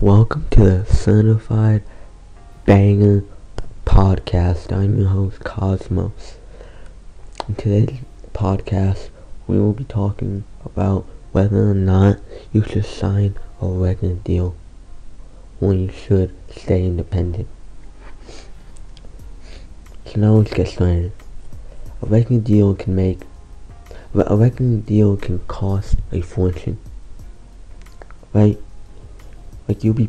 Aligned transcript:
Welcome 0.00 0.46
to 0.50 0.60
the 0.60 0.84
Certified 0.84 1.82
Banger 2.66 3.24
Podcast. 3.86 4.70
I'm 4.70 4.98
your 4.98 5.08
host, 5.08 5.40
Cosmos. 5.40 6.36
In 7.48 7.54
today's 7.54 8.00
podcast, 8.34 9.08
we 9.46 9.58
will 9.58 9.72
be 9.72 9.84
talking 9.84 10.44
about 10.66 11.06
whether 11.32 11.70
or 11.70 11.74
not 11.74 12.18
you 12.52 12.62
should 12.62 12.84
sign 12.84 13.36
a 13.62 13.66
record 13.66 14.22
deal 14.22 14.54
when 15.60 15.84
you 15.84 15.90
should 15.90 16.34
stay 16.54 16.84
independent. 16.84 17.48
So 20.04 20.20
now 20.20 20.34
let's 20.34 20.52
get 20.52 20.68
started. 20.68 21.12
A 22.02 22.06
record 22.06 22.44
deal 22.44 22.74
can 22.74 22.94
make 22.94 23.20
a 24.14 24.36
record 24.36 24.84
deal 24.84 25.16
can 25.16 25.38
cost 25.48 25.96
a 26.12 26.20
fortune, 26.20 26.76
right? 28.34 28.60
Like 29.68 29.84
you'll 29.84 29.94
be 29.94 30.08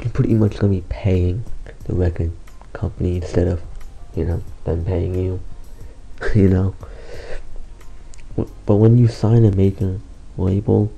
you're 0.00 0.10
pretty 0.10 0.34
much 0.34 0.58
gonna 0.58 0.72
be 0.72 0.84
paying 0.88 1.44
the 1.84 1.94
record 1.94 2.32
company 2.72 3.16
instead 3.16 3.46
of 3.46 3.62
you 4.14 4.24
know 4.24 4.42
them 4.64 4.84
paying 4.84 5.14
you 5.14 5.40
you 6.34 6.48
know? 6.48 6.74
But 8.66 8.76
when 8.76 8.98
you 8.98 9.08
sign 9.08 9.44
a 9.44 9.54
major 9.54 10.00
label 10.36 10.92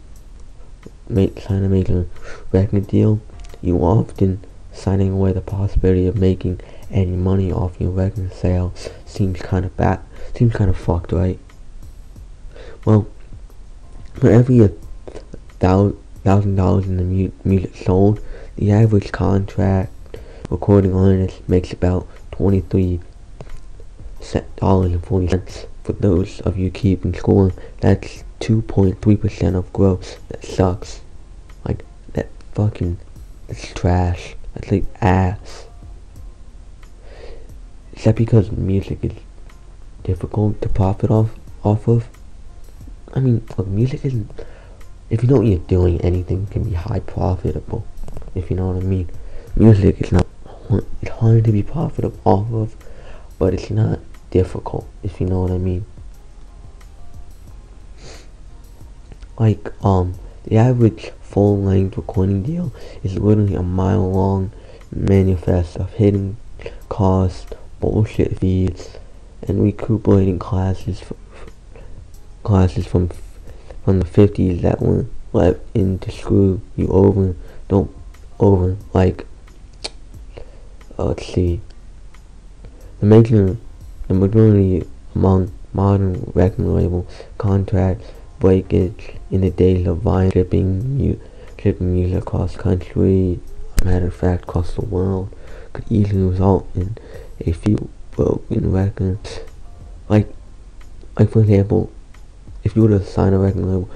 make 1.09 1.41
sign 1.41 1.63
a 1.65 1.69
major 1.69 2.07
record 2.53 2.87
deal 2.87 3.21
you 3.61 3.79
often 3.79 4.43
signing 4.73 5.13
away 5.13 5.33
the 5.33 5.41
possibility 5.41 6.07
of 6.07 6.17
making 6.17 6.61
any 6.91 7.13
money 7.13 7.53
off 7.53 7.81
your 7.81 7.91
record 7.91 8.33
sale 8.33 8.73
seems 9.05 9.41
kind 9.41 9.65
of 9.65 9.77
bad 9.77 10.01
seems 10.35 10.55
kind 10.55 10.71
of 10.71 10.77
fucked 10.77 11.13
right? 11.13 11.39
Well 12.85 13.07
for 14.15 14.31
every 14.31 14.69
thousand 15.61 15.99
thousand 16.27 16.57
dollars 16.57 16.87
in 16.87 16.97
the 16.97 17.05
mu- 17.05 17.31
music 17.45 17.77
sold, 17.77 18.21
the 18.57 18.73
average 18.73 19.13
contract 19.13 19.93
recording 20.51 20.93
artist 20.93 21.49
makes 21.49 21.73
about 21.73 22.09
twenty 22.33 22.63
three 22.63 22.99
dollars 24.57 24.91
and 24.91 25.05
forty 25.05 25.29
cents. 25.29 25.67
For 25.85 25.93
those 25.93 26.41
of 26.41 26.59
you 26.59 26.69
keeping 26.69 27.15
score, 27.15 27.53
that's 27.81 28.25
two 28.41 28.63
point 28.63 29.01
three 29.01 29.17
percent 29.17 29.55
of 29.55 29.73
growth. 29.73 30.19
That 30.31 30.45
sucks. 30.45 31.01
Like 31.65 31.85
that 32.15 32.29
fucking 32.55 32.99
it's 33.49 33.73
trash. 33.73 34.35
That's 34.55 34.73
like 34.73 34.85
ass. 35.01 35.67
Is 37.95 38.03
that 38.03 38.17
because 38.17 38.51
music 38.51 38.99
is 39.05 39.13
difficult 40.03 40.61
to 40.63 40.69
profit 40.69 41.13
off 41.13 41.31
off 41.63 41.87
of? 41.87 42.09
I 43.15 43.21
mean, 43.21 43.47
look, 43.57 43.69
music 43.69 44.05
isn't 44.05 44.29
if 45.11 45.23
you 45.23 45.29
know 45.29 45.37
what 45.37 45.47
you're 45.47 45.59
doing, 45.59 46.01
anything 46.01 46.47
can 46.47 46.65
be 46.65 46.73
high 46.73 47.01
profitable. 47.01 47.87
If 48.35 48.51
you 48.51 48.57
know 48.57 48.69
what 48.69 48.83
I 48.83 48.87
mean. 48.87 49.09
Music 49.55 50.01
is 50.01 50.13
not 50.13 50.27
it's 51.01 51.11
hard 51.13 51.45
to 51.45 51.53
be 51.53 51.63
profitable 51.63 52.19
off 52.25 52.53
of, 52.53 52.77
but 53.39 53.55
it's 53.55 53.71
not 53.71 54.01
difficult. 54.31 54.89
If 55.03 55.21
you 55.21 55.27
know 55.27 55.43
what 55.43 55.51
I 55.51 55.59
mean. 55.59 55.87
Like 59.39 59.73
um, 59.85 60.15
the 60.45 60.57
average 60.57 61.13
full-length 61.21 61.97
recording 61.97 62.43
deal 62.43 62.73
is 63.05 63.19
literally 63.19 63.55
a 63.55 63.63
mile-long 63.63 64.53
manifest 64.91 65.77
of 65.77 65.93
hidden 65.95 66.37
costs, 66.89 67.53
bullshit 67.81 68.39
fees, 68.39 68.97
and 69.43 69.63
recuperating 69.63 70.39
classes 70.39 71.03
classes 72.43 72.87
from 72.87 73.11
from 73.87 74.01
the 74.01 74.05
50s 74.05 74.63
that 74.63 74.83
were 74.83 75.07
left 75.33 75.61
in 75.73 75.97
to 76.01 76.11
screw 76.11 76.61
you 76.75 76.89
over, 76.89 77.37
don't 77.69 77.95
over, 78.41 78.77
like, 78.93 79.25
uh, 80.99 81.05
let's 81.11 81.25
see, 81.25 81.61
the 82.99 83.07
major, 83.07 83.57
the 84.09 84.15
majority 84.15 84.85
among 85.15 85.53
modern 85.73 86.33
record 86.35 86.67
label 86.67 87.07
contract 87.39 88.03
breakage 88.41 89.13
in 89.31 89.43
the 89.43 89.51
days 89.51 89.87
of 89.87 89.99
vinyl 89.99 90.33
shipping, 90.33 90.99
mu- 90.99 91.21
shipping 91.57 91.95
music 91.95 92.23
across 92.23 92.57
country, 92.57 93.39
matter 93.85 94.09
of 94.09 94.17
fact, 94.17 94.43
across 94.43 94.75
the 94.75 94.85
world, 94.85 95.33
could 95.73 95.85
easily 95.89 96.25
result 96.25 96.69
in 96.75 96.97
a 97.39 97.53
few 97.53 97.89
broken 98.11 98.73
records. 98.73 99.39
Like, 100.09 100.27
like 101.17 101.31
for 101.31 101.43
example, 101.43 101.93
if 102.67 102.75
you 102.75 102.83
were 102.83 102.99
to 102.99 103.05
sign 103.05 103.33
a 103.33 103.39
record 103.39 103.65
label, 103.65 103.89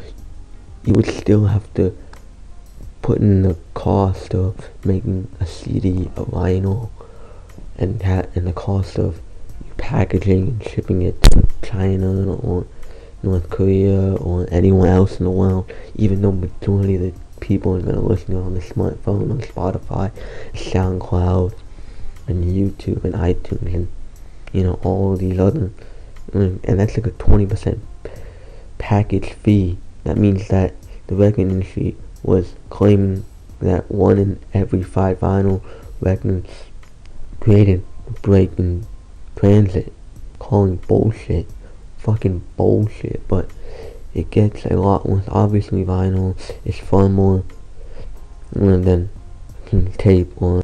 you 0.84 0.92
would 0.94 1.06
still 1.06 1.47
have 1.47 1.75
to 1.75 1.97
put 3.03 3.19
in 3.19 3.42
the 3.42 3.56
cost 3.75 4.32
of 4.32 4.69
making 4.84 5.26
a 5.41 5.47
CD, 5.47 6.08
a 6.14 6.25
vinyl, 6.25 6.88
and 7.76 8.00
ha- 8.00 8.26
and 8.36 8.47
the 8.47 8.53
cost 8.53 8.97
of 8.97 9.20
packaging 9.76 10.48
and 10.48 10.62
shipping 10.62 11.03
it 11.03 11.20
to 11.20 11.48
China 11.62 12.32
or 12.32 12.64
North 13.25 13.50
Korea 13.50 14.14
or 14.14 14.47
anyone 14.53 14.88
else 14.88 15.19
in 15.19 15.25
the 15.25 15.32
world, 15.32 15.69
even 15.97 16.22
though 16.22 16.30
majority 16.30 16.94
of 16.94 17.00
the 17.03 17.12
people 17.41 17.75
are 17.75 17.82
gonna 17.82 18.00
listen 18.00 18.36
on 18.36 18.54
the 18.54 18.60
smartphone, 18.60 19.32
on 19.32 19.41
Spotify, 19.41 20.12
SoundCloud, 20.54 21.54
and 22.28 22.44
YouTube 22.44 23.03
and 23.03 23.14
iTunes 23.14 23.75
and 23.75 23.88
you 24.53 24.62
know 24.62 24.78
all 24.84 25.16
these 25.16 25.41
other, 25.41 25.72
um, 26.34 26.60
and 26.62 26.78
that's 26.78 26.97
like 26.97 27.09
a 27.09 27.10
twenty 27.10 27.47
percent 27.47 27.80
package 28.80 29.34
fee. 29.34 29.78
That 30.04 30.16
means 30.16 30.48
that 30.48 30.74
the 31.06 31.14
record 31.14 31.42
industry 31.42 31.96
was 32.22 32.54
claiming 32.70 33.24
that 33.60 33.91
one 33.91 34.18
in 34.18 34.41
every 34.52 34.82
five 34.82 35.20
vinyl 35.20 35.62
records 36.00 36.50
created 37.38 37.84
break 38.22 38.58
in 38.58 38.86
transit, 39.36 39.92
calling 40.38 40.76
bullshit, 40.76 41.46
fucking 41.98 42.42
bullshit. 42.56 43.28
But 43.28 43.50
it 44.14 44.30
gets 44.30 44.64
a 44.64 44.76
lot 44.76 45.06
worse. 45.06 45.24
Obviously, 45.28 45.84
vinyl 45.84 46.36
is 46.64 46.78
far 46.78 47.08
more 47.08 47.44
than 48.52 49.10
tape 49.98 50.32
or 50.42 50.62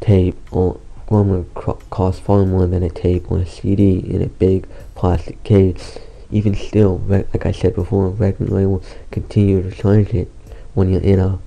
tape 0.00 0.36
or 0.52 0.78
one 1.08 1.44
cost 1.90 2.20
far 2.20 2.44
more 2.44 2.66
than 2.66 2.82
a 2.82 2.90
tape 2.90 3.30
or 3.30 3.38
a 3.38 3.46
CD 3.46 3.98
in 3.98 4.22
a 4.22 4.28
big 4.28 4.68
plastic 4.94 5.42
case 5.42 5.98
even 6.34 6.52
still, 6.56 6.98
like 6.98 7.46
I 7.46 7.52
said 7.52 7.76
before, 7.76 8.08
record 8.08 8.50
labels 8.50 8.84
continue 9.12 9.62
to 9.62 9.70
charge 9.70 10.12
it 10.12 10.28
when 10.74 10.90
you're 10.90 11.00
in 11.00 11.20
a 11.20 11.38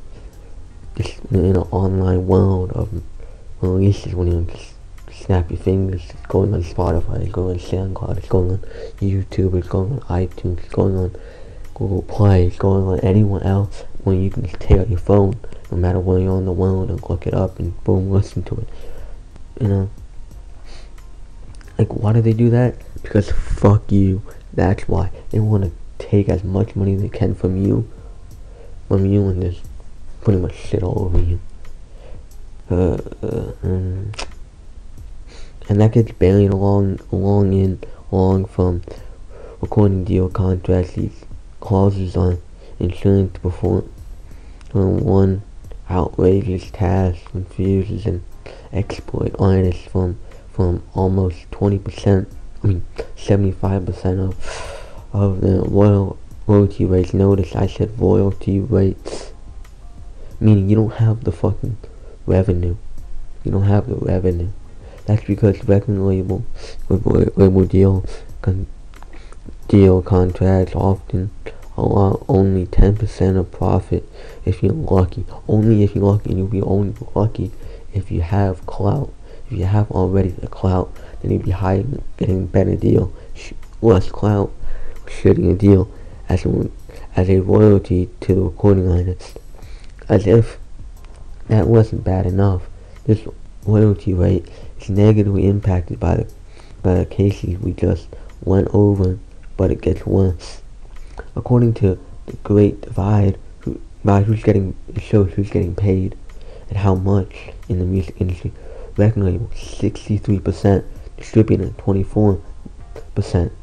just 0.95 1.19
in 1.29 1.45
an 1.45 1.57
online 1.57 2.25
world 2.25 2.71
of 2.71 3.03
releases 3.59 4.15
when 4.15 4.27
you 4.31 4.47
just 4.49 4.73
snap 5.11 5.51
your 5.51 5.59
fingers. 5.59 6.01
It's 6.09 6.25
going 6.27 6.53
on 6.53 6.63
Spotify, 6.63 7.21
it's 7.21 7.33
going 7.33 7.59
on 7.59 7.59
SoundCloud, 7.59 8.17
it's 8.17 8.29
going 8.29 8.51
on 8.51 8.57
YouTube, 8.99 9.55
it's 9.55 9.67
going 9.67 9.91
on 9.91 9.99
iTunes, 10.03 10.59
it's 10.59 10.73
going 10.73 10.95
on 10.95 11.13
Google 11.75 12.03
Play, 12.03 12.47
it's 12.47 12.57
going 12.57 12.87
on 12.87 13.01
anyone 13.01 13.43
else 13.43 13.83
when 14.05 14.23
you 14.23 14.29
can 14.29 14.43
just 14.43 14.61
take 14.61 14.79
out 14.79 14.89
your 14.89 14.99
phone, 14.99 15.37
no 15.69 15.77
matter 15.77 15.99
where 15.99 16.17
you're 16.17 16.37
in 16.37 16.45
the 16.45 16.53
world, 16.53 16.89
and 16.89 17.03
look 17.09 17.27
it 17.27 17.33
up 17.33 17.59
and 17.59 17.83
boom, 17.83 18.09
listen 18.09 18.41
to 18.43 18.55
it. 18.55 18.69
You 19.59 19.67
know? 19.67 19.89
Like, 21.77 21.93
why 21.93 22.13
do 22.13 22.21
they 22.21 22.33
do 22.33 22.49
that? 22.51 22.75
Because 23.03 23.29
fuck 23.29 23.91
you. 23.91 24.23
That's 24.57 24.87
why 24.87 25.11
they 25.29 25.39
want 25.39 25.65
to 25.65 25.71
take 26.03 26.27
as 26.29 26.43
much 26.43 26.75
money 26.75 26.95
they 26.95 27.09
can 27.09 27.35
from 27.35 27.63
you, 27.63 27.87
from 28.87 29.05
you, 29.05 29.27
and 29.27 29.39
just 29.39 29.61
pretty 30.21 30.39
much 30.39 30.55
shit 30.55 30.81
all 30.81 31.03
over 31.03 31.19
you. 31.19 31.39
Uh, 32.71 32.97
uh, 33.21 33.51
um, 33.61 34.11
and 35.69 35.79
that 35.79 35.91
gets 35.91 36.11
buried 36.13 36.49
along, 36.49 36.99
along 37.11 37.53
in, 37.53 37.79
along 38.11 38.45
from 38.45 38.81
recording 39.61 40.03
deal 40.03 40.27
contracts. 40.27 40.93
These 40.93 41.23
clauses 41.59 42.17
on 42.17 42.41
insurance 42.79 43.33
to 43.35 43.39
perform 43.39 43.93
on 44.73 45.03
one 45.03 45.43
outrageous 45.87 46.71
task 46.71 47.23
confuses 47.25 48.07
and 48.07 48.23
exploit 48.73 49.35
artists 49.37 49.85
from 49.85 50.17
from 50.51 50.81
almost 50.95 51.49
20% 51.51 52.25
I 52.67 52.69
mean, 52.69 52.85
75% 53.15 54.27
of 54.27 54.83
of 55.13 55.39
the 55.39 55.61
royal 55.61 56.17
royalty 56.47 56.83
rates. 56.83 57.13
Notice 57.13 57.55
I 57.55 57.65
said 57.65 57.97
royalty 57.97 58.59
rates, 58.59 59.31
meaning 60.41 60.69
you 60.69 60.75
don't 60.75 60.95
have 60.95 61.23
the 61.23 61.31
fucking 61.31 61.77
revenue. 62.25 62.75
You 63.45 63.51
don't 63.51 63.63
have 63.63 63.87
the 63.87 63.95
revenue. 63.95 64.49
That's 65.05 65.23
because 65.23 65.63
record 65.63 65.97
label 65.97 66.43
label 66.89 67.63
deal 67.63 68.03
con, 68.41 68.67
deal 69.69 70.01
contracts 70.01 70.75
often 70.75 71.31
allow 71.77 72.25
only 72.27 72.65
10% 72.65 73.37
of 73.37 73.49
profit 73.49 74.03
if 74.43 74.61
you're 74.61 74.73
lucky. 74.73 75.23
Only 75.47 75.83
if 75.83 75.95
you're 75.95 76.03
lucky, 76.03 76.31
and 76.31 76.39
you'll 76.39 76.47
be 76.49 76.61
only 76.61 76.95
lucky 77.15 77.51
if 77.93 78.11
you 78.11 78.23
have 78.23 78.65
clout. 78.65 79.13
If 79.49 79.57
you 79.57 79.65
have 79.65 79.89
already 79.91 80.29
the 80.29 80.47
clout 80.47 80.93
then 81.21 81.31
you'd 81.31 81.45
be 81.45 81.51
hiding, 81.51 82.03
getting 82.17 82.47
better 82.47 82.75
deal, 82.75 83.13
less 83.81 84.09
clout, 84.09 84.51
shooting 85.07 85.49
a 85.51 85.55
deal 85.55 85.89
as 86.29 86.45
a, 86.45 86.69
as 87.15 87.29
a 87.29 87.39
royalty 87.39 88.09
to 88.21 88.35
the 88.35 88.41
recording 88.41 88.91
artist. 88.91 89.39
as 90.09 90.27
if 90.27 90.57
that 91.47 91.67
wasn't 91.67 92.03
bad 92.03 92.25
enough, 92.25 92.63
this 93.05 93.25
royalty 93.65 94.13
rate 94.13 94.47
is 94.79 94.89
negatively 94.89 95.47
impacted 95.47 95.99
by 95.99 96.15
the, 96.15 96.33
by 96.83 96.93
the 96.93 97.05
cases 97.05 97.57
we 97.59 97.73
just 97.73 98.07
went 98.43 98.67
over, 98.73 99.17
but 99.55 99.71
it 99.71 99.81
gets 99.81 100.05
worse. 100.05 100.61
According 101.35 101.73
to 101.75 101.99
the 102.25 102.33
Great 102.43 102.81
Divide, 102.81 103.37
who, 103.59 103.79
by 104.03 104.23
who's 104.23 104.43
getting, 104.43 104.75
shows 104.99 105.31
who's 105.33 105.49
getting 105.49 105.75
paid 105.75 106.15
and 106.69 106.77
how 106.77 106.95
much 106.95 107.51
in 107.69 107.79
the 107.79 107.85
music 107.85 108.15
industry. 108.19 108.51
Record 108.97 109.23
label 109.23 109.47
63%, 109.53 110.83
distributor 111.17 111.67
24%, 111.67 112.41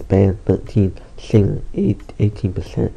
band 0.08 0.44
13, 0.44 0.96
singer 1.18 1.60
8, 1.74 1.98
18%, 2.18 2.92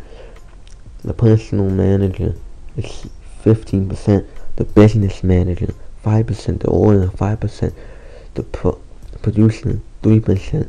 the 1.03 1.13
personal 1.13 1.69
manager 1.69 2.35
is 2.75 3.07
15%, 3.43 4.27
the 4.55 4.63
business 4.63 5.23
manager 5.23 5.73
5%, 6.03 6.59
the 6.59 6.69
owner 6.69 7.07
5%, 7.07 7.73
the 8.35 8.43
pro- 8.43 8.79
producer 9.21 9.79
3%, 10.03 10.67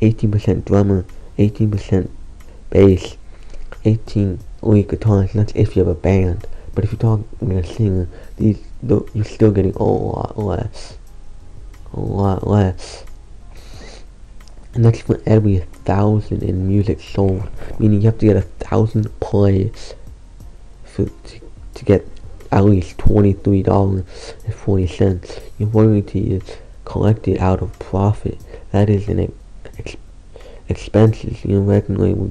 18% 0.00 0.64
drummer, 0.64 1.04
18% 1.38 2.08
bass, 2.70 3.16
18 3.84 4.38
lead 4.62 4.88
guitars. 4.88 5.32
That's 5.32 5.52
if 5.54 5.76
you 5.76 5.80
have 5.84 5.88
a 5.88 5.94
band. 5.94 6.46
But 6.74 6.84
if 6.84 6.92
you're 6.92 7.00
talking 7.00 7.58
a 7.58 7.66
singer, 7.66 8.08
these 8.36 8.58
you're 8.82 9.24
still 9.24 9.50
getting 9.50 9.74
a 9.74 9.82
lot 9.82 10.38
less, 10.38 10.96
a 11.92 12.00
lot 12.00 12.46
less. 12.46 13.04
And 14.72 14.84
that's 14.84 15.00
for 15.00 15.20
every 15.26 15.58
thousand 15.58 16.42
in 16.42 16.68
music 16.68 17.00
sold, 17.00 17.48
meaning 17.78 18.00
you 18.00 18.06
have 18.06 18.18
to 18.18 18.26
get 18.26 18.36
a 18.36 18.42
thousand 18.42 19.08
plays 19.20 19.94
for 20.84 21.06
to, 21.06 21.40
to 21.74 21.84
get 21.84 22.06
at 22.52 22.64
least 22.64 22.98
twenty-three 22.98 23.62
dollars 23.64 24.04
and 24.44 24.54
forty 24.54 24.86
cents. 24.86 25.40
Your 25.58 25.68
royalty 25.70 26.34
is 26.34 26.42
collected 26.84 27.38
out 27.38 27.62
of 27.62 27.76
profit. 27.78 28.38
That 28.70 28.88
is 28.88 29.08
an 29.08 29.32
ex- 29.78 29.96
expenses 30.68 31.44
you 31.44 31.60
regularly 31.60 32.30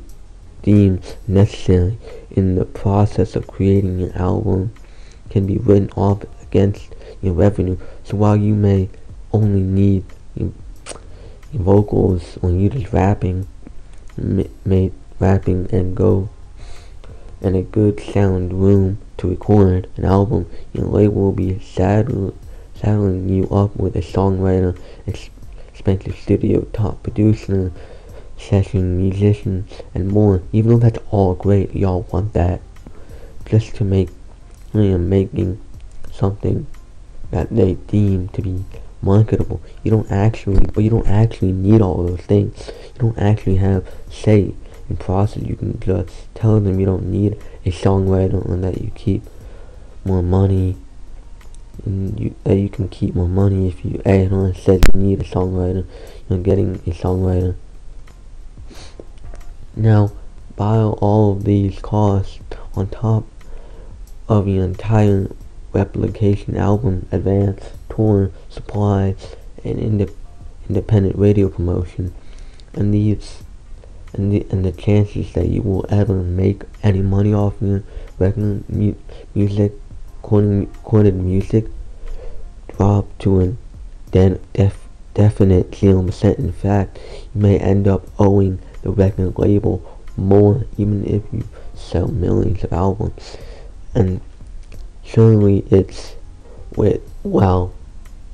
deems 0.62 1.16
necessary 1.28 1.98
in 2.32 2.56
the 2.56 2.66
process 2.66 3.36
of 3.36 3.48
creating 3.48 4.02
an 4.02 4.12
album 4.14 4.74
can 5.30 5.46
be 5.46 5.58
written 5.58 5.90
off 5.92 6.24
against 6.42 6.94
your 7.22 7.34
revenue. 7.34 7.78
So 8.04 8.18
while 8.18 8.36
you 8.36 8.56
may 8.56 8.90
only 9.32 9.62
need 9.62 10.04
vocals 11.54 12.36
when 12.42 12.60
you're 12.60 12.72
just 12.72 12.94
rapping, 12.94 13.48
made 14.18 14.94
rapping 15.20 15.68
and 15.74 15.96
go 15.96 16.30
and 17.42 17.56
a 17.56 17.62
good 17.62 18.00
sound 18.00 18.54
room 18.54 18.98
to 19.18 19.30
record 19.30 19.88
an 19.96 20.06
album, 20.06 20.50
your 20.74 20.86
label 20.86 21.22
will 21.22 21.32
be 21.32 21.60
saddling 21.60 23.30
you 23.30 23.48
up 23.50 23.76
with 23.76 23.96
a 23.96 24.02
songwriter, 24.02 24.78
expensive 25.08 26.16
studio, 26.18 26.62
top 26.74 27.02
producer, 27.04 27.72
session 28.38 28.98
musicians, 28.98 29.72
and 29.94 30.08
more. 30.10 30.42
Even 30.52 30.72
though 30.72 30.80
that's 30.80 31.00
all 31.12 31.36
great, 31.36 31.74
y'all 31.76 32.08
want 32.12 32.34
that 32.34 32.62
just 33.46 33.76
to 33.76 33.84
make 33.84 34.10
you 34.74 34.82
know, 34.82 34.98
making 34.98 35.62
something 36.12 36.68
that 37.32 37.50
they 37.50 37.74
deem 37.74 38.28
to 38.30 38.42
be 38.42 38.64
marketable. 39.02 39.62
You 39.84 39.92
don't 39.92 40.12
actually, 40.12 40.66
but 40.74 40.84
you 40.84 40.90
don't 40.90 41.08
actually 41.08 41.52
need 41.52 41.82
all 41.82 42.04
those 42.04 42.22
things. 42.22 42.72
You 42.96 43.00
don't 43.00 43.18
actually 43.18 43.58
have 43.58 43.88
say 44.10 44.54
in 44.90 44.98
process. 44.98 45.44
You 45.44 45.56
can 45.56 45.80
just 45.80 46.34
tell 46.36 46.60
them 46.60 46.80
you 46.80 46.86
don't 46.86 47.06
need 47.06 47.38
a 47.66 47.72
songwriter 47.72 48.44
and 48.46 48.64
that 48.64 48.82
you 48.82 48.92
keep 48.96 49.24
more 50.04 50.22
money. 50.22 50.78
And 51.86 52.20
you, 52.20 52.36
that 52.44 52.58
you 52.58 52.68
can 52.68 52.90
keep 52.90 53.16
more 53.16 53.30
money 53.30 53.70
if 53.70 53.86
you 53.86 54.02
add 54.06 54.34
on 54.34 54.54
says 54.54 54.82
you 54.94 55.00
need 55.00 55.22
a 55.22 55.24
songwriter. 55.24 55.86
You're 56.30 56.40
getting 56.40 56.76
a 56.76 56.92
songwriter. 56.92 57.56
Now, 59.76 60.12
by 60.58 60.78
all 60.78 61.32
of 61.32 61.46
these 61.46 61.80
costs 61.80 62.40
on 62.76 62.90
top 62.90 63.24
of 64.28 64.48
your 64.48 64.66
entire 64.66 65.32
replication 65.74 66.58
album, 66.58 67.08
advance, 67.12 67.64
tour, 67.90 68.32
supply, 68.50 69.16
and 69.64 69.80
ind- 69.80 70.12
independent 70.68 71.16
radio 71.18 71.50
promotion, 71.50 72.14
and 72.74 72.94
these 72.94 73.44
and 74.14 74.32
the 74.32 74.46
and 74.50 74.66
the 74.66 74.72
chances 74.72 75.34
that 75.34 75.48
you 75.48 75.62
will 75.62 75.86
ever 75.90 76.16
make 76.16 76.64
any 76.82 77.02
money 77.02 77.34
off 77.34 77.56
your 77.62 77.84
record 78.18 78.68
mu- 78.70 78.96
music, 79.36 79.74
recorded 80.24 81.16
music, 81.16 81.66
drop 82.76 83.06
to 83.20 83.42
a 83.42 83.54
de- 84.12 84.40
def- 84.54 84.88
definite 85.14 85.74
zero 85.76 86.04
percent. 86.04 86.40
In 86.40 86.52
fact, 86.52 86.98
you 87.34 87.42
may 87.42 87.58
end 87.60 87.88
up 87.88 88.08
owing 88.18 88.60
the 88.82 88.92
record 88.92 89.38
label 89.38 89.84
more, 90.18 90.66
even 90.78 91.06
if 91.06 91.24
you 91.32 91.44
sell 91.76 92.08
millions 92.08 92.64
of 92.64 92.74
albums. 92.74 93.38
And 93.94 94.22
surely 95.10 95.66
it's 95.72 96.16
with 96.76 97.02
while 97.24 97.74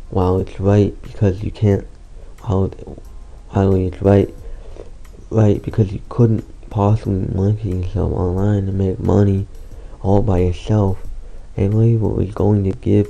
while 0.10 0.40
it's 0.40 0.60
right 0.60 1.02
because 1.02 1.42
you 1.44 1.52
can't 1.52 1.88
while 2.42 2.68
while 3.50 3.74
it's 3.76 4.02
right 4.02 4.34
right 5.30 5.64
because 5.64 5.92
you 5.94 6.02
couldn't 6.10 6.44
possibly 6.70 7.34
market 7.34 7.66
yourself 7.66 8.12
online 8.12 8.66
to 8.66 8.72
make 8.72 9.00
money 9.00 9.48
all 10.02 10.22
by 10.22 10.40
yourself. 10.40 11.00
A 11.58 11.68
label 11.70 12.20
is 12.20 12.34
going 12.36 12.64
to 12.66 12.72
give 12.72 13.08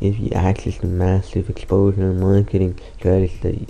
if 0.00 0.18
you 0.18 0.30
access 0.30 0.78
to 0.78 0.86
massive 0.86 1.48
exposure 1.48 2.10
and 2.10 2.20
marketing 2.20 2.78
strategies 2.98 3.38
that, 3.40 3.60
you, 3.60 3.66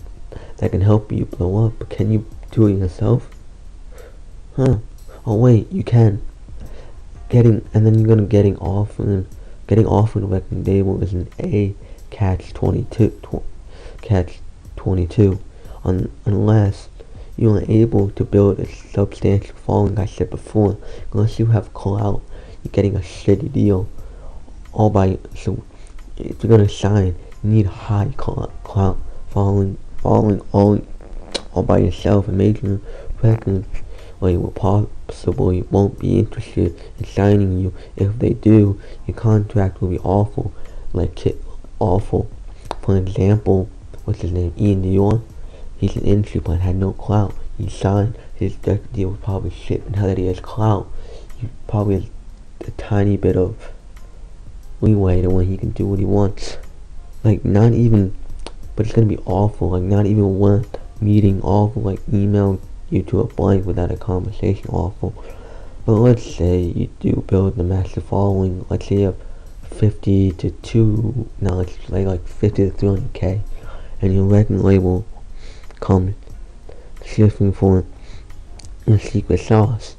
that 0.59 0.71
can 0.71 0.81
help 0.81 1.13
you 1.13 1.27
blow 1.27 1.67
up. 1.67 1.73
But 1.79 1.91
can 1.91 2.11
you 2.11 2.25
do 2.53 2.69
it 2.69 2.79
yourself? 2.79 3.29
Huh. 4.57 4.79
Oh 5.27 5.37
wait, 5.37 5.71
you 5.73 5.83
can. 5.83 6.23
Getting 7.33 7.67
and 7.73 7.87
then 7.87 7.99
you're 7.99 8.09
gonna 8.09 8.29
getting 8.29 8.59
offered 8.59 9.27
getting 9.67 9.87
offered 9.87 10.23
a 10.23 10.27
record 10.27 10.67
label 10.67 11.03
is 11.03 11.15
an 11.15 11.31
A 11.41 11.75
catch 12.11 12.53
twenty 12.53 12.85
two 12.91 13.09
tw- 13.23 13.43
catch 14.03 14.41
twenty 14.77 15.07
two 15.07 15.41
un, 15.83 16.13
unless 16.27 16.91
you 17.39 17.49
are 17.55 17.65
able 17.69 18.11
to 18.11 18.25
build 18.27 18.61
a 18.61 18.67
substantial 18.67 19.57
following 19.57 19.99
I 19.99 20.05
said 20.05 20.29
before. 20.29 20.77
Unless 21.15 21.39
you 21.39 21.47
have 21.47 21.73
clout, 21.73 22.21
you're 22.63 22.71
getting 22.71 22.97
a 22.97 22.99
shitty 22.99 23.51
deal. 23.51 23.89
All 24.75 24.91
by 24.91 25.17
so 25.35 25.65
if 26.19 26.45
you're 26.45 26.51
gonna 26.51 26.69
sign, 26.69 27.17
you 27.43 27.51
need 27.51 27.67
high 27.67 28.13
clout, 28.19 28.53
clout 28.63 28.99
following 29.31 29.79
following 29.97 30.43
all 30.53 30.83
all 31.55 31.63
by 31.63 31.79
yourself 31.79 32.29
and 32.29 32.37
major 32.37 32.79
records 33.23 33.67
or 34.23 34.39
will 34.39 34.53
possibly 34.53 35.63
won't 35.63 35.99
be 35.99 36.21
interested 36.21 36.81
in 36.97 37.05
signing 37.05 37.59
you. 37.59 37.75
If 37.97 38.21
they 38.21 38.35
do, 38.35 38.81
your 39.05 39.17
contract 39.17 39.81
will 39.81 39.89
be 39.89 39.99
awful, 39.99 40.55
like 40.93 41.19
awful. 41.81 42.31
For 42.83 42.97
example, 42.97 43.69
what's 44.05 44.21
his 44.21 44.31
name? 44.31 44.55
Ian 44.57 44.85
Dior. 44.85 45.23
He's 45.77 45.97
an 45.97 46.05
industry 46.05 46.41
but 46.41 46.61
had 46.61 46.77
no 46.77 46.93
clout. 46.93 47.35
He 47.59 47.69
signed 47.69 48.17
his 48.33 48.55
record 48.65 48.93
deal 48.93 49.11
was 49.11 49.19
probably 49.19 49.51
shit, 49.51 49.85
and 49.87 49.97
now 49.97 50.07
that 50.07 50.19
he 50.19 50.27
has 50.27 50.39
clout, 50.39 50.87
he 51.37 51.49
probably 51.67 51.95
has 51.97 52.69
a 52.69 52.71
tiny 52.73 53.17
bit 53.17 53.37
of 53.37 53.73
leeway 54.81 55.21
to 55.23 55.31
when 55.31 55.49
he 55.49 55.57
can 55.57 55.71
do 55.71 55.85
what 55.85 55.99
he 55.99 56.05
wants. 56.05 56.59
Like 57.25 57.45
not 57.45 57.73
even, 57.73 58.15
but 58.77 58.87
it's 58.87 58.95
gonna 58.95 59.09
be 59.09 59.19
awful. 59.27 59.71
Like 59.71 59.83
not 59.83 60.07
even 60.07 60.39
one 60.39 60.65
meeting 61.01 61.43
awful. 61.43 61.83
Like 61.83 62.01
email 62.13 62.61
you 62.93 63.03
to 63.03 63.21
a 63.21 63.25
blank 63.25 63.65
without 63.65 63.91
a 63.91 63.97
conversation 63.97 64.67
awful. 64.69 65.15
But 65.85 65.93
let's 65.95 66.37
say 66.37 66.61
you 66.61 66.91
do 67.01 67.25
build 67.27 67.57
the 67.57 67.65
massive 67.65 68.05
following. 68.05 68.65
Let's 68.69 68.87
say 68.87 68.97
you 68.97 69.07
have 69.07 69.17
50 69.65 70.33
to 70.33 70.51
2, 70.51 71.31
no, 71.41 71.55
let's 71.55 71.73
say 71.89 72.07
like 72.07 72.27
50 72.27 72.71
to 72.71 72.77
300k, 72.77 73.41
and 74.01 74.15
your 74.15 74.25
record 74.25 74.61
label 74.61 75.05
comes 75.81 76.15
shifting 77.05 77.53
for 77.53 77.85
your 78.87 78.99
secret 78.99 79.41
sauce. 79.41 79.97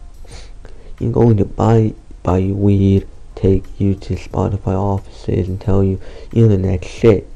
You're 0.99 1.11
going 1.11 1.37
to 1.37 1.45
buy 1.45 1.95
buy 2.21 2.37
you 2.37 2.55
weed, 2.55 3.07
take 3.35 3.65
you 3.79 3.95
to 3.95 4.15
Spotify 4.15 4.75
offices, 4.75 5.49
and 5.49 5.59
tell 5.59 5.83
you 5.83 5.99
you're 6.31 6.47
the 6.47 6.57
next 6.57 6.87
shit. 6.87 7.27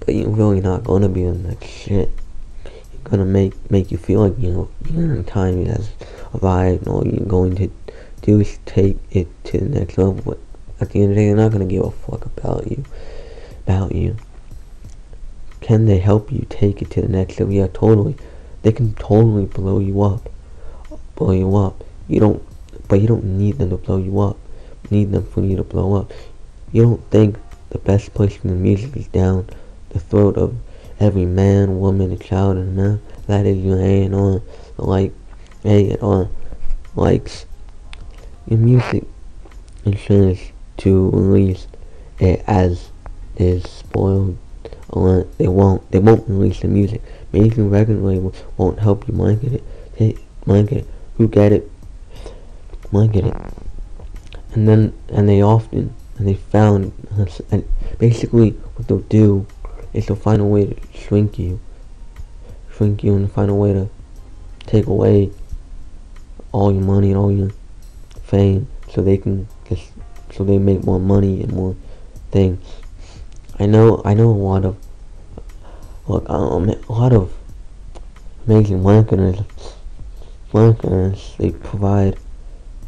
But 0.00 0.14
you're 0.14 0.30
really 0.30 0.60
not 0.60 0.82
gonna 0.82 1.08
be 1.08 1.22
in 1.22 1.42
the 1.42 1.50
next 1.50 1.68
shit 1.68 2.10
gonna 3.04 3.24
make 3.24 3.70
make 3.70 3.90
you 3.90 3.98
feel 3.98 4.20
like 4.20 4.38
you 4.38 4.50
know 4.50 4.68
in 4.88 5.24
time 5.24 5.64
has 5.66 5.90
arrived 6.34 6.86
and 6.86 6.88
all 6.88 7.06
you're 7.06 7.26
going 7.26 7.54
to 7.56 7.70
do 8.22 8.40
is 8.40 8.58
take 8.66 8.96
it 9.10 9.28
to 9.44 9.58
the 9.58 9.68
next 9.68 9.98
level 9.98 10.20
but 10.24 10.38
at 10.80 10.90
the 10.90 11.02
end 11.02 11.10
of 11.10 11.16
the 11.16 11.22
day 11.22 11.26
they're 11.26 11.36
not 11.36 11.52
gonna 11.52 11.64
give 11.64 11.84
a 11.84 11.90
fuck 11.90 12.24
about 12.26 12.70
you 12.70 12.84
about 13.66 13.94
you. 13.94 14.16
Can 15.60 15.86
they 15.86 15.98
help 15.98 16.32
you 16.32 16.46
take 16.48 16.82
it 16.82 16.90
to 16.92 17.02
the 17.02 17.08
next 17.08 17.38
level? 17.38 17.54
Yeah 17.54 17.68
totally. 17.72 18.16
They 18.62 18.72
can 18.72 18.94
totally 18.94 19.46
blow 19.46 19.78
you 19.78 20.02
up 20.02 20.28
blow 21.20 21.32
you 21.32 21.54
up. 21.54 21.84
You 22.08 22.18
don't 22.18 22.42
but 22.88 23.00
you 23.00 23.06
don't 23.06 23.24
need 23.24 23.58
them 23.58 23.70
to 23.70 23.76
blow 23.76 23.98
you 23.98 24.18
up. 24.20 24.36
Need 24.90 25.12
them 25.12 25.24
for 25.24 25.42
you 25.42 25.56
to 25.56 25.62
blow 25.62 25.94
up. 25.94 26.12
You 26.72 26.82
don't 26.82 27.10
think 27.10 27.36
the 27.68 27.78
best 27.78 28.14
place 28.14 28.38
in 28.42 28.50
the 28.50 28.56
music 28.56 28.96
is 28.96 29.06
down 29.08 29.46
the 29.90 30.00
throat 30.00 30.36
of 30.36 30.56
every 31.00 31.24
man, 31.24 31.80
woman, 31.80 32.10
and 32.10 32.20
child 32.20 32.58
and 32.58 32.76
man. 32.76 33.00
That 33.26 33.46
is 33.46 33.58
you 33.58 33.74
A 33.74 34.04
and 34.04 34.14
R, 34.14 34.42
like 34.76 35.12
A 35.64 35.92
and 35.92 36.02
R 36.02 36.28
likes 36.94 37.46
your 38.46 38.58
music 38.58 39.04
insurance 39.84 40.40
to 40.76 41.10
release 41.10 41.66
it 42.18 42.44
as 42.46 42.90
is 43.36 43.62
spoiled 43.64 44.36
or 44.88 45.26
they 45.38 45.48
won't 45.48 45.88
they 45.90 45.98
won't 45.98 46.28
release 46.28 46.60
the 46.60 46.68
music. 46.68 47.02
Major 47.32 47.64
record 47.64 48.02
labels 48.02 48.42
won't 48.56 48.80
help 48.80 49.06
you 49.08 49.14
market 49.14 49.54
it. 49.54 49.64
They 49.98 50.16
market 50.46 50.78
it. 50.78 50.86
Who 51.16 51.28
get 51.28 51.52
it? 51.52 51.70
Market 52.90 53.26
it. 53.26 53.36
And 54.52 54.68
then 54.68 54.92
and 55.08 55.28
they 55.28 55.42
often 55.42 55.94
and 56.18 56.28
they 56.28 56.34
found 56.34 56.92
and 57.50 57.68
basically 57.98 58.50
what 58.50 58.88
they'll 58.88 58.98
do 58.98 59.46
is 59.92 60.06
they'll 60.06 60.16
find 60.16 60.40
a 60.40 60.44
way 60.44 60.66
to 60.66 60.76
shrink 60.98 61.38
you. 61.38 61.60
Shrink 62.72 63.02
you 63.04 63.14
and 63.14 63.30
find 63.30 63.50
a 63.50 63.54
way 63.54 63.72
to 63.72 63.88
take 64.66 64.86
away 64.86 65.30
all 66.52 66.72
your 66.72 66.82
money 66.82 67.10
and 67.10 67.18
all 67.18 67.32
your 67.32 67.50
fame 68.22 68.68
so 68.92 69.02
they 69.02 69.16
can 69.16 69.46
just 69.68 69.90
so 70.32 70.44
they 70.44 70.58
make 70.58 70.84
more 70.84 71.00
money 71.00 71.42
and 71.42 71.52
more 71.52 71.76
things. 72.30 72.64
I 73.58 73.66
know 73.66 74.00
I 74.04 74.14
know 74.14 74.30
a 74.30 74.32
lot 74.32 74.64
of 74.64 74.76
look 76.06 76.28
um, 76.28 76.68
a 76.68 76.92
lot 76.92 77.12
of 77.12 77.32
amazing 78.46 78.82
marketers 78.82 79.40
marketers 80.52 81.34
they 81.38 81.50
provide 81.50 82.16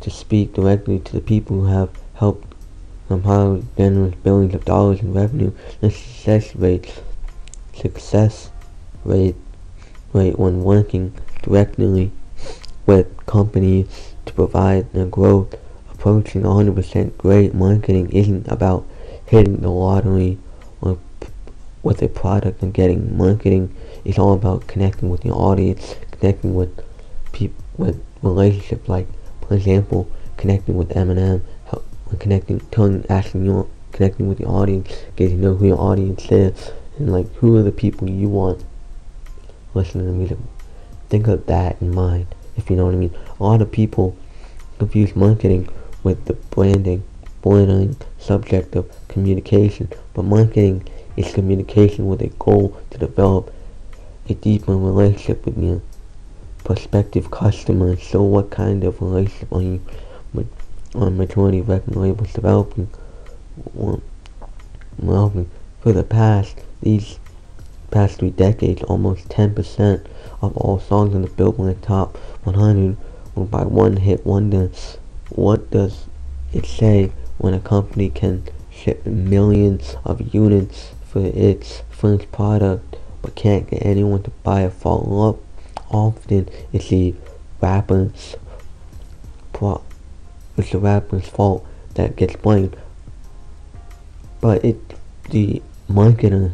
to 0.01 0.11
speak 0.11 0.55
directly 0.55 0.99
to 0.99 1.13
the 1.13 1.21
people 1.21 1.61
who 1.61 1.67
have 1.67 1.91
helped 2.15 2.52
somehow 3.09 3.61
generate 3.77 4.23
billions 4.23 4.55
of 4.55 4.65
dollars 4.65 5.01
in 5.01 5.13
revenue. 5.13 5.53
The 5.81 5.91
success 5.91 6.55
rate 6.57 7.03
success 7.75 8.51
rate 9.05 9.37
rate 10.13 10.39
when 10.39 10.63
working 10.63 11.13
directly 11.43 12.13
with 12.87 13.27
companies 13.27 14.15
to 14.27 14.33
provide 14.33 14.93
their 14.93 15.07
growth 15.07 15.55
approaching 15.91 16.43
100% 16.43 17.17
great 17.17 17.55
marketing 17.55 18.11
isn't 18.11 18.47
about 18.49 18.85
hitting 19.27 19.59
the 19.59 19.71
lottery 19.71 20.39
or 20.81 20.99
with 21.83 22.03
a 22.03 22.09
product 22.09 22.63
and 22.63 22.75
getting 22.75 23.17
marketing 23.17 23.75
it's 24.05 24.19
all 24.19 24.35
about 24.35 24.67
connecting 24.67 25.11
with 25.11 25.25
your 25.25 25.37
audience 25.37 25.95
connecting 26.11 26.55
with 26.55 26.85
people 27.33 27.65
with 27.77 28.05
relationships 28.23 28.89
like 28.89 29.07
for 29.47 29.55
example 29.55 30.09
connecting 30.37 30.77
with 30.77 30.89
Eminem 30.91 31.41
connecting 32.19 32.61
telling 32.71 33.05
asking 33.09 33.45
your 33.45 33.69
connecting 33.93 34.29
with 34.29 34.41
your 34.41 34.51
audience 34.51 34.91
getting 35.17 35.37
to 35.37 35.43
know 35.43 35.55
who 35.55 35.67
your 35.67 35.81
audience 35.81 36.31
is 36.31 36.73
and 36.99 37.13
like 37.13 37.33
who 37.37 37.57
are 37.57 37.63
the 37.63 37.73
people 37.73 38.09
you 38.09 38.29
want 38.29 38.65
listening 39.75 40.07
to 40.07 40.13
music 40.13 40.39
think 41.09 41.27
of 41.29 41.47
that 41.47 41.81
in 41.81 41.95
mind 41.95 42.27
if 42.57 42.71
you 42.71 42.77
know 42.77 42.87
what 42.87 42.95
I 42.95 42.99
mean. 42.99 43.15
A 43.39 43.43
lot 43.43 43.63
of 43.63 43.73
people 43.73 44.17
confuse 44.79 45.17
marketing 45.17 45.69
with 46.03 46.25
the 46.27 46.35
branding, 46.35 47.05
branding 47.41 47.97
subject 48.19 48.77
of 48.77 48.91
communication, 49.09 49.89
but 50.15 50.25
marketing 50.25 50.87
is 51.17 51.33
communication 51.33 52.07
with 52.07 52.23
a 52.23 52.29
goal 52.29 52.77
to 52.91 52.99
develop 52.99 53.53
a 54.29 54.35
deeper 54.35 54.77
relationship 54.77 55.45
with 55.47 55.59
your 55.59 55.83
prospective 56.65 57.31
customers. 57.31 58.03
So 58.03 58.23
what 58.23 58.51
kind 58.51 58.85
of 58.85 59.01
relationship 59.01 59.53
are 59.53 59.63
you 59.63 59.81
on 60.95 61.17
majority 61.17 61.59
of 61.61 61.69
record 61.69 61.97
labels 61.97 62.33
developing? 62.33 62.89
developing 64.99 65.51
for 65.81 65.93
the 65.93 66.05
past 66.05 66.57
these 66.81 67.19
past 67.93 68.19
three 68.19 68.31
decades, 68.31 68.83
almost 68.85 69.29
10% 69.29 70.07
of 70.41 70.57
all 70.57 70.81
songs 70.81 71.15
on 71.15 71.23
the 71.23 71.29
Billboard 71.29 71.83
Top 71.83 72.17
100 72.45 72.97
were 73.35 73.45
by 73.45 73.65
one 73.65 73.99
hit 73.99 74.25
wonder. 74.27 74.71
What 75.29 75.71
does 75.71 76.07
it 76.53 76.67
say 76.67 77.13
when 77.39 77.55
a 77.55 77.61
company 77.61 78.09
can 78.09 78.45
ship 78.71 79.07
millions 79.07 79.97
of 80.05 80.35
units 80.35 80.93
for 81.05 81.21
its 81.21 81.83
first 81.91 82.33
product 82.33 82.97
but 83.21 83.35
can't 83.35 83.71
get 83.71 83.85
anyone 83.85 84.23
to 84.25 84.31
buy 84.43 84.63
a 84.63 84.71
follow-up? 84.71 85.37
Often 85.91 86.49
it's 86.73 86.89
the 86.89 87.15
rapper's 87.61 88.37
pro- 89.53 89.83
it's 90.57 90.71
the 90.71 90.79
rapper's 90.79 91.29
fault 91.29 91.67
that 91.95 92.17
gets 92.17 92.37
blamed. 92.37 92.77
But 94.41 94.65
it's 94.65 94.95
the 95.31 95.63
marketer 95.89 96.53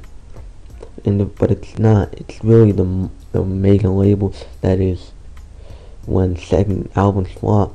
and 1.05 1.21
the, 1.21 1.25
but 1.25 1.50
it's 1.50 1.78
not. 1.78 2.12
It's 2.14 2.43
really 2.45 2.73
the 2.73 3.11
the 3.33 3.45
major 3.45 3.88
label 3.88 4.35
that 4.62 4.81
is 4.81 5.12
when 6.07 6.37
second 6.37 6.90
album 6.97 7.25
flop 7.25 7.75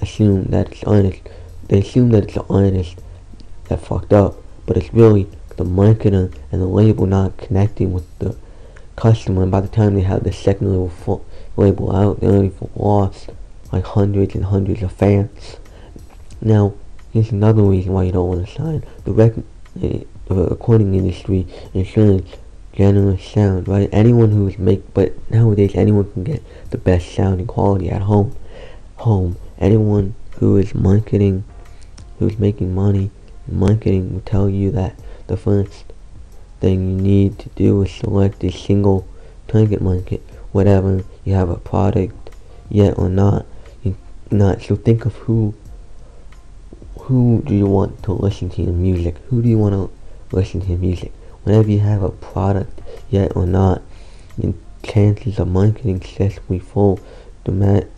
assume 0.00 0.44
that 0.46 0.72
it's 0.72 0.84
honest. 0.84 1.20
They 1.68 1.78
assume 1.78 2.10
that 2.10 2.24
it's 2.24 2.34
the 2.34 2.44
artist 2.44 2.98
that 3.68 3.80
fucked 3.80 4.12
up, 4.12 4.36
but 4.66 4.76
it's 4.76 4.92
really 4.92 5.28
the 5.56 5.64
marketer 5.64 6.34
and 6.50 6.60
the 6.60 6.66
label 6.66 7.06
not 7.06 7.36
connecting 7.38 7.92
with 7.92 8.06
the 8.18 8.36
customer. 8.96 9.42
And 9.42 9.50
by 9.50 9.60
the 9.60 9.68
time 9.68 9.94
they 9.94 10.02
have 10.02 10.24
the 10.24 10.32
second 10.32 10.72
label, 10.72 11.24
label 11.56 11.94
out, 11.94 12.20
they 12.20 12.26
already 12.26 12.52
lost 12.74 13.30
like 13.72 13.84
hundreds 13.84 14.34
and 14.34 14.44
hundreds 14.46 14.82
of 14.82 14.92
fans. 14.92 15.56
Now, 16.40 16.74
here's 17.12 17.30
another 17.30 17.62
reason 17.62 17.92
why 17.92 18.04
you 18.04 18.12
don't 18.12 18.28
want 18.28 18.46
to 18.46 18.54
sign. 18.54 18.84
The, 19.04 19.44
the 19.74 20.06
recording 20.28 20.94
industry 20.94 21.46
is 21.74 21.86
insurance 21.86 22.36
generous 22.72 23.24
sound, 23.24 23.68
right? 23.68 23.88
Anyone 23.92 24.30
who's 24.30 24.58
make, 24.58 24.94
but 24.94 25.12
nowadays 25.30 25.72
anyone 25.74 26.10
can 26.12 26.24
get 26.24 26.42
the 26.70 26.78
best 26.78 27.12
sounding 27.12 27.46
quality 27.46 27.90
at 27.90 28.02
home. 28.02 28.36
Home. 28.96 29.36
Anyone 29.58 30.14
who 30.36 30.56
is 30.56 30.74
marketing, 30.74 31.44
who's 32.18 32.38
making 32.38 32.74
money, 32.74 33.10
marketing 33.46 34.14
will 34.14 34.20
tell 34.20 34.48
you 34.48 34.70
that 34.70 34.94
the 35.26 35.36
first 35.36 35.84
thing 36.60 36.90
you 36.90 37.02
need 37.02 37.38
to 37.38 37.48
do 37.50 37.82
is 37.82 37.90
select 37.90 38.42
a 38.44 38.50
single 38.50 39.06
target 39.48 39.80
market, 39.80 40.22
whatever 40.52 41.04
you 41.24 41.34
have 41.34 41.50
a 41.50 41.56
product 41.56 42.30
yet 42.68 42.96
or 42.96 43.08
not. 43.08 43.44
Not 44.30 44.62
so 44.62 44.76
think 44.76 45.06
of 45.06 45.16
who 45.16 45.54
who 47.00 47.42
do 47.44 47.54
you 47.54 47.66
want 47.66 48.02
to 48.04 48.12
listen 48.12 48.50
to 48.50 48.62
your 48.62 48.72
music? 48.72 49.16
Who 49.28 49.42
do 49.42 49.48
you 49.48 49.58
want 49.58 49.74
to 49.74 50.36
listen 50.36 50.60
to 50.60 50.68
your 50.68 50.78
music? 50.78 51.12
whenever 51.42 51.70
you 51.70 51.80
have 51.80 52.02
a 52.02 52.10
product 52.10 52.80
yet 53.10 53.34
or 53.34 53.46
not, 53.46 53.82
your 54.36 54.52
chances 54.82 55.38
of 55.38 55.48
marketing 55.48 56.00
successfully 56.00 56.58
fall 56.58 57.00
dramatically 57.44 57.88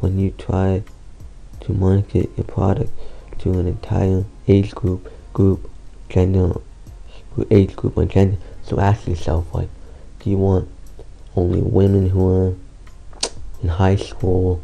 when 0.00 0.18
you 0.18 0.30
try 0.32 0.82
to 1.60 1.72
market 1.72 2.30
your 2.36 2.44
product 2.44 2.92
to 3.38 3.58
an 3.58 3.66
entire 3.66 4.24
age 4.48 4.74
group, 4.74 5.10
group, 5.32 5.70
gender, 6.08 6.52
age 7.50 7.76
group 7.76 7.96
or 7.96 8.04
gender. 8.04 8.36
So 8.64 8.80
ask 8.80 9.06
yourself, 9.06 9.54
like, 9.54 9.68
do 10.20 10.30
you 10.30 10.36
want 10.36 10.68
only 11.36 11.62
women 11.62 12.10
who 12.10 12.28
are 12.28 12.54
in 13.62 13.68
high 13.68 13.96
school, 13.96 14.62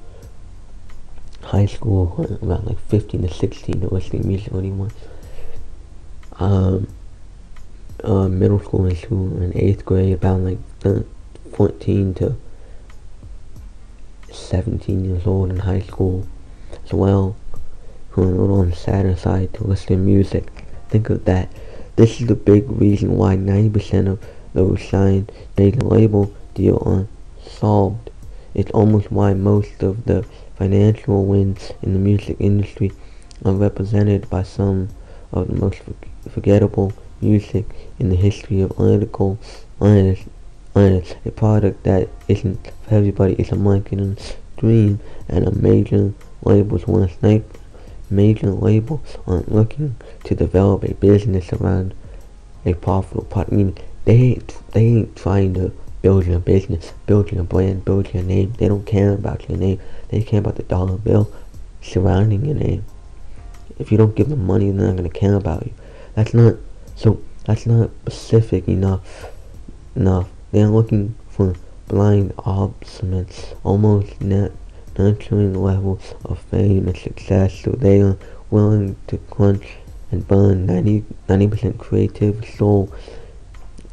high 1.42 1.66
school, 1.66 2.38
around 2.42 2.66
like 2.66 2.78
15 2.88 3.22
to 3.22 3.32
16 3.32 3.80
to 3.80 3.94
listen 3.94 4.22
to 4.22 4.26
music, 4.26 4.52
want 4.52 4.92
um, 6.38 6.88
uh, 8.04 8.28
middle 8.28 8.60
school 8.60 8.84
and 8.86 8.96
school 8.96 9.42
in 9.42 9.56
eighth 9.56 9.84
grade, 9.84 10.12
about 10.12 10.40
like 10.40 10.58
14 11.52 12.14
to 12.14 12.36
17 14.30 15.04
years 15.04 15.26
old 15.26 15.50
in 15.50 15.58
high 15.58 15.80
school 15.80 16.26
as 16.84 16.92
well, 16.92 17.36
who 18.10 18.22
are 18.22 18.26
a 18.26 18.28
little 18.28 18.60
on 18.60 18.70
the 18.70 18.76
sadder 18.76 19.16
side 19.16 19.52
to 19.54 19.64
listen 19.64 19.88
to 19.88 19.96
music. 19.96 20.46
Think 20.88 21.10
of 21.10 21.24
that. 21.24 21.50
This 21.96 22.20
is 22.20 22.26
the 22.26 22.34
big 22.34 22.70
reason 22.70 23.16
why 23.16 23.36
90% 23.36 24.08
of 24.08 24.24
those 24.52 24.86
signed 24.88 25.32
major 25.56 25.80
label 25.80 26.32
deal 26.54 26.76
on 26.84 27.08
solved. 27.42 28.05
It's 28.56 28.70
almost 28.70 29.12
why 29.12 29.34
most 29.34 29.82
of 29.82 30.06
the 30.06 30.24
financial 30.56 31.26
wins 31.26 31.72
in 31.82 31.92
the 31.92 31.98
music 31.98 32.38
industry 32.40 32.90
are 33.44 33.52
represented 33.52 34.30
by 34.30 34.44
some 34.44 34.88
of 35.30 35.48
the 35.48 35.56
most 35.56 35.82
forgettable 36.30 36.94
music 37.20 37.66
in 37.98 38.08
the 38.08 38.16
history 38.16 38.62
of 38.62 38.72
artists, 38.80 39.18
artists. 40.74 41.14
A 41.26 41.30
product 41.32 41.84
that 41.84 42.08
isn't 42.28 42.72
for 42.84 42.94
everybody 42.94 43.34
is 43.34 43.52
a 43.52 43.56
marketing 43.56 44.16
dream 44.56 45.00
and 45.28 45.46
a 45.46 45.54
major 45.54 46.14
labels 46.42 46.86
want 46.86 47.10
to 47.10 47.18
snipe. 47.18 47.58
Major 48.08 48.52
labels 48.52 49.18
aren't 49.26 49.52
looking 49.52 49.96
to 50.24 50.34
develop 50.34 50.82
a 50.82 50.94
business 50.94 51.52
around 51.52 51.92
a 52.64 52.72
profitable 52.72 53.24
product. 53.24 53.52
I 53.52 53.56
mean, 53.56 53.78
they 54.06 54.14
ain't, 54.14 54.72
they 54.72 54.86
ain't 54.86 55.14
trying 55.14 55.52
to 55.54 55.72
build 56.06 56.24
your 56.24 56.38
business, 56.38 56.92
build 57.06 57.32
your 57.32 57.42
brand, 57.42 57.84
build 57.84 58.14
your 58.14 58.22
name. 58.22 58.52
They 58.58 58.68
don't 58.68 58.86
care 58.86 59.12
about 59.12 59.48
your 59.48 59.58
name. 59.58 59.80
They 60.08 60.22
care 60.22 60.38
about 60.38 60.54
the 60.54 60.62
dollar 60.62 60.98
bill. 60.98 61.32
surrounding 61.82 62.44
your 62.44 62.54
name. 62.54 62.84
If 63.76 63.90
you 63.90 63.98
don't 63.98 64.14
give 64.14 64.28
them 64.28 64.46
money, 64.46 64.70
they're 64.70 64.86
not 64.86 64.94
gonna 64.94 65.08
care 65.08 65.34
about 65.34 65.66
you. 65.66 65.72
That's 66.14 66.32
not 66.32 66.54
so. 66.94 67.20
That's 67.44 67.66
not 67.66 67.90
specific 68.02 68.68
enough. 68.68 69.32
Enough. 69.96 70.28
They're 70.52 70.68
looking 70.68 71.16
for 71.28 71.56
blind 71.88 72.34
obsolescence, 72.38 73.54
almost 73.64 74.20
net 74.20 74.52
nurturing 74.96 75.54
levels 75.60 76.14
of 76.24 76.38
fame 76.38 76.86
and 76.86 76.96
success, 76.96 77.52
so 77.64 77.72
they 77.72 78.00
are 78.00 78.16
willing 78.48 78.94
to 79.08 79.18
crunch 79.28 79.66
and 80.12 80.28
burn 80.28 80.66
90, 80.66 81.04
90% 81.28 81.78
creative 81.78 82.48
soul 82.48 82.92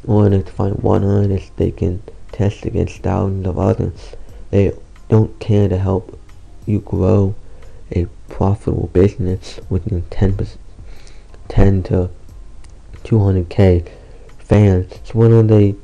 in 0.06 0.42
to 0.44 0.52
find 0.52 0.76
one 0.82 1.04
artist 1.04 1.56
they 1.56 1.70
can 1.70 2.02
test 2.32 2.64
against 2.64 2.98
thousands 2.98 3.46
of 3.46 3.58
others. 3.58 4.16
They 4.50 4.72
don't 5.08 5.38
care 5.40 5.68
to 5.68 5.78
help 5.78 6.18
you 6.66 6.80
grow 6.80 7.34
a 7.92 8.06
profitable 8.28 8.88
business 8.92 9.60
within 9.68 10.02
10, 10.10 10.46
10 11.48 11.82
to 11.84 12.10
200k 13.04 13.88
fans. 14.38 14.92
So 15.04 15.12
what 15.14 15.30
are 15.30 15.42
they 15.42 15.76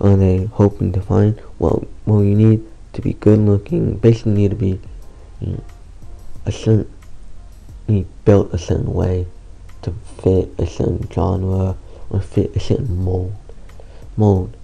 are 0.00 0.16
they 0.16 0.44
hoping 0.44 0.92
to 0.92 1.00
find? 1.00 1.40
Well, 1.58 1.86
well, 2.04 2.22
you 2.22 2.34
need 2.34 2.66
to 2.92 3.00
be 3.00 3.14
good 3.14 3.38
looking. 3.38 3.96
Basically, 3.96 4.32
need 4.32 4.50
to 4.50 4.56
be 4.56 4.80
you 5.40 5.52
know, 5.52 5.64
a 6.44 6.52
certain, 6.52 6.90
you 7.86 8.06
built 8.24 8.52
a 8.52 8.58
certain 8.58 8.92
way 8.92 9.26
to 9.82 9.94
fit 10.22 10.50
a 10.58 10.66
certain 10.66 11.08
genre 11.10 11.76
or 12.10 12.20
fit 12.20 12.54
a 12.56 12.60
certain 12.60 13.02
mold. 13.02 13.34
Mold. 14.16 14.56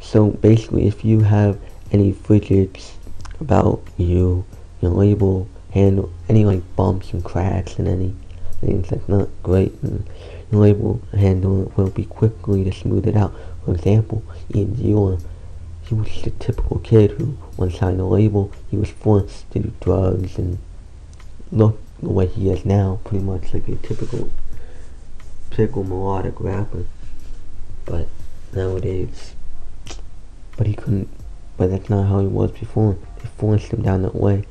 So 0.00 0.30
basically, 0.30 0.86
if 0.86 1.04
you 1.04 1.20
have 1.20 1.58
any 1.92 2.12
fidgets 2.12 2.96
about 3.40 3.82
you, 3.96 4.44
your 4.80 4.90
label 4.90 5.48
handle 5.72 6.10
any 6.28 6.44
like 6.44 6.62
bumps 6.76 7.12
and 7.12 7.24
cracks 7.24 7.78
and 7.78 7.86
any 7.86 8.14
things 8.60 8.88
that's 8.88 9.08
not 9.08 9.28
great, 9.42 9.72
and 9.82 10.06
your 10.50 10.60
label 10.62 11.00
handle 11.12 11.72
will 11.76 11.90
be 11.90 12.04
quickly 12.04 12.64
to 12.64 12.72
smooth 12.72 13.06
it 13.06 13.16
out. 13.16 13.34
For 13.64 13.74
example, 13.74 14.22
Iann 14.50 14.74
Zielert, 14.74 15.22
he 15.82 15.94
was 15.94 16.26
a 16.26 16.30
typical 16.30 16.78
kid 16.80 17.12
who, 17.12 17.36
once 17.56 17.78
signed 17.78 18.00
a 18.00 18.04
label, 18.04 18.52
he 18.70 18.76
was 18.76 18.90
forced 18.90 19.50
to 19.52 19.58
do 19.58 19.72
drugs 19.80 20.38
and 20.38 20.58
look 21.52 21.80
the 22.00 22.08
way 22.08 22.26
he 22.26 22.50
is 22.50 22.64
now, 22.64 23.00
pretty 23.04 23.24
much 23.24 23.52
like 23.52 23.68
a 23.68 23.76
typical, 23.76 24.30
typical 25.50 25.84
melodic 25.84 26.40
rapper. 26.40 26.86
But 27.84 28.08
nowadays, 28.52 29.34
but 30.56 30.66
he 30.66 30.74
couldn't, 30.74 31.08
but 31.56 31.70
that's 31.70 31.90
not 31.90 32.08
how 32.08 32.20
he 32.20 32.26
was 32.26 32.52
before. 32.52 32.96
They 33.18 33.28
forced 33.36 33.72
him 33.72 33.82
down 33.82 34.02
that 34.02 34.14
way. 34.14 34.44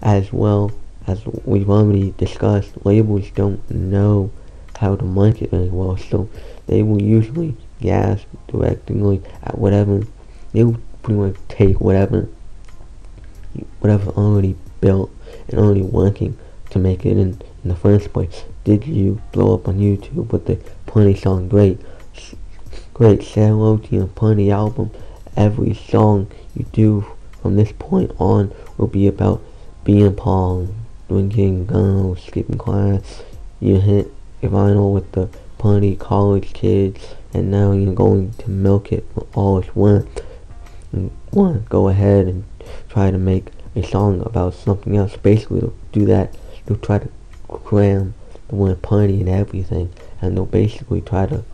As 0.00 0.32
well 0.32 0.72
as 1.06 1.24
we've 1.44 1.70
already 1.70 2.12
discussed, 2.16 2.84
labels 2.84 3.30
don't 3.30 3.70
know 3.70 4.30
how 4.76 4.96
to 4.96 5.04
market 5.04 5.50
very 5.50 5.68
well, 5.68 5.96
so 5.96 6.28
they 6.66 6.82
will 6.82 7.02
usually 7.02 7.56
gas 7.80 8.24
directly 8.48 9.22
at 9.42 9.58
whatever. 9.58 10.02
They 10.52 10.64
will 10.64 10.80
pretty 11.02 11.20
much 11.20 11.36
take 11.48 11.80
whatever, 11.80 12.28
whatever 13.80 14.10
already 14.10 14.56
built 14.80 15.10
and 15.48 15.58
already 15.58 15.82
working 15.82 16.38
to 16.70 16.78
make 16.78 17.04
it 17.04 17.18
in, 17.18 17.40
in 17.62 17.68
the 17.68 17.76
first 17.76 18.12
place. 18.12 18.44
Did 18.64 18.86
you 18.86 19.20
blow 19.32 19.54
up 19.54 19.66
on 19.66 19.78
YouTube 19.78 20.30
with 20.30 20.46
the 20.46 20.54
Plenty 20.86 21.16
song? 21.16 21.48
Great. 21.48 21.80
Great. 22.94 23.24
Say 23.24 23.48
hello 23.48 23.76
to 23.76 23.96
your 23.96 24.06
Plenty 24.06 24.52
album. 24.52 24.92
Every 25.36 25.74
song 25.74 26.30
you 26.54 26.66
do 26.70 27.04
from 27.40 27.56
this 27.56 27.72
point 27.76 28.12
on 28.20 28.54
will 28.78 28.86
be 28.86 29.08
about 29.08 29.42
being 29.82 30.14
Paul, 30.14 30.68
drinking, 31.08 31.66
guns, 31.66 32.22
skipping 32.22 32.56
class. 32.56 33.24
You 33.58 33.80
hit 33.80 34.12
vinyl 34.42 34.94
with 34.94 35.10
the 35.10 35.28
Plenty 35.58 35.96
college 35.96 36.52
kids, 36.52 37.16
and 37.34 37.50
now 37.50 37.72
you're 37.72 37.94
going 37.94 38.32
to 38.34 38.50
milk 38.50 38.92
it 38.92 39.04
for 39.12 39.26
all 39.34 39.58
it's 39.58 39.74
worth. 39.74 40.24
You 40.92 41.10
to 41.32 41.64
go 41.68 41.88
ahead 41.88 42.26
and 42.26 42.44
try 42.88 43.10
to 43.10 43.18
make 43.18 43.46
a 43.74 43.82
song 43.82 44.20
about 44.20 44.54
something 44.54 44.96
else. 44.96 45.16
Basically, 45.16 45.68
do 45.90 46.04
that. 46.06 46.36
They'll 46.66 46.76
try 46.76 46.98
to 46.98 47.08
cram 47.48 48.14
the 48.52 48.76
party 48.76 49.20
and 49.20 49.28
everything, 49.28 49.92
and 50.20 50.36
they'll 50.36 50.44
basically 50.44 51.00
try 51.00 51.26
to 51.26 51.44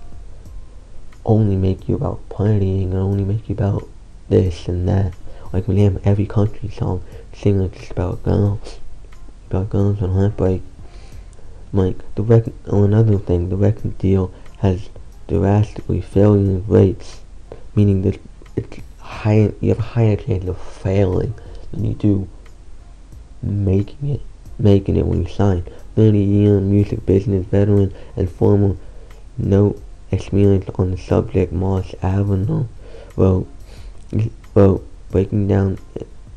only 1.25 1.57
make 1.57 1.89
you 1.89 1.95
about 1.95 2.29
partying 2.29 2.85
and 2.85 2.95
only 2.95 3.25
make 3.25 3.49
you 3.49 3.55
about 3.55 3.87
this 4.29 4.67
and 4.69 4.89
that. 4.89 5.15
Like 5.53 5.69
we 5.69 5.81
have 5.81 6.05
every 6.07 6.27
country 6.27 6.69
song 6.69 7.03
singing 7.33 7.71
just 7.71 7.91
about 7.91 8.23
girls, 8.23 8.79
about 9.49 9.71
girls 9.71 10.01
and 10.01 10.13
heartbreak. 10.13 10.63
Like 11.73 12.15
the 12.15 12.23
record, 12.23 12.55
oh, 12.67 12.85
another 12.85 13.19
thing, 13.19 13.49
the 13.49 13.57
record 13.57 13.99
deal 13.99 14.33
has 14.59 14.89
drastically 15.29 16.01
failing 16.01 16.67
rates, 16.67 17.21
meaning 17.75 18.03
that 18.03 18.21
it's 18.57 18.79
higher, 18.99 19.53
you 19.61 19.69
have 19.69 19.79
a 19.79 19.83
higher 19.83 20.17
chance 20.17 20.47
of 20.49 20.61
failing 20.61 21.35
than 21.71 21.85
you 21.85 21.95
do 21.95 22.29
making 23.43 24.11
it, 24.11 24.21
making 24.59 24.97
it 24.97 25.07
when 25.07 25.23
you 25.23 25.29
sign. 25.29 25.65
30 25.99 26.17
year 26.17 26.61
music 26.61 27.05
business 27.05 27.45
veteran 27.47 27.93
and 28.15 28.31
former 28.31 28.77
no 29.37 29.75
experience 30.13 30.65
on 30.77 30.93
the 30.93 30.97
subject 30.97 31.53
Moses 31.53 31.97
Avalon 32.05 32.69
wrote, 33.17 33.49
wrote 34.55 34.87
breaking 35.11 35.49
down 35.49 35.77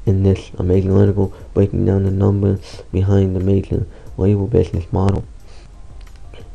in 0.08 0.24
this 0.24 0.50
amazing 0.58 0.97
article, 0.97 1.32
breaking 1.54 1.86
down 1.86 2.06
the 2.06 2.12
numbers 2.12 2.82
behind 2.91 3.36
the 3.36 3.39
major 3.39 3.86
label 4.17 4.47
business 4.47 4.91
model. 4.91 5.26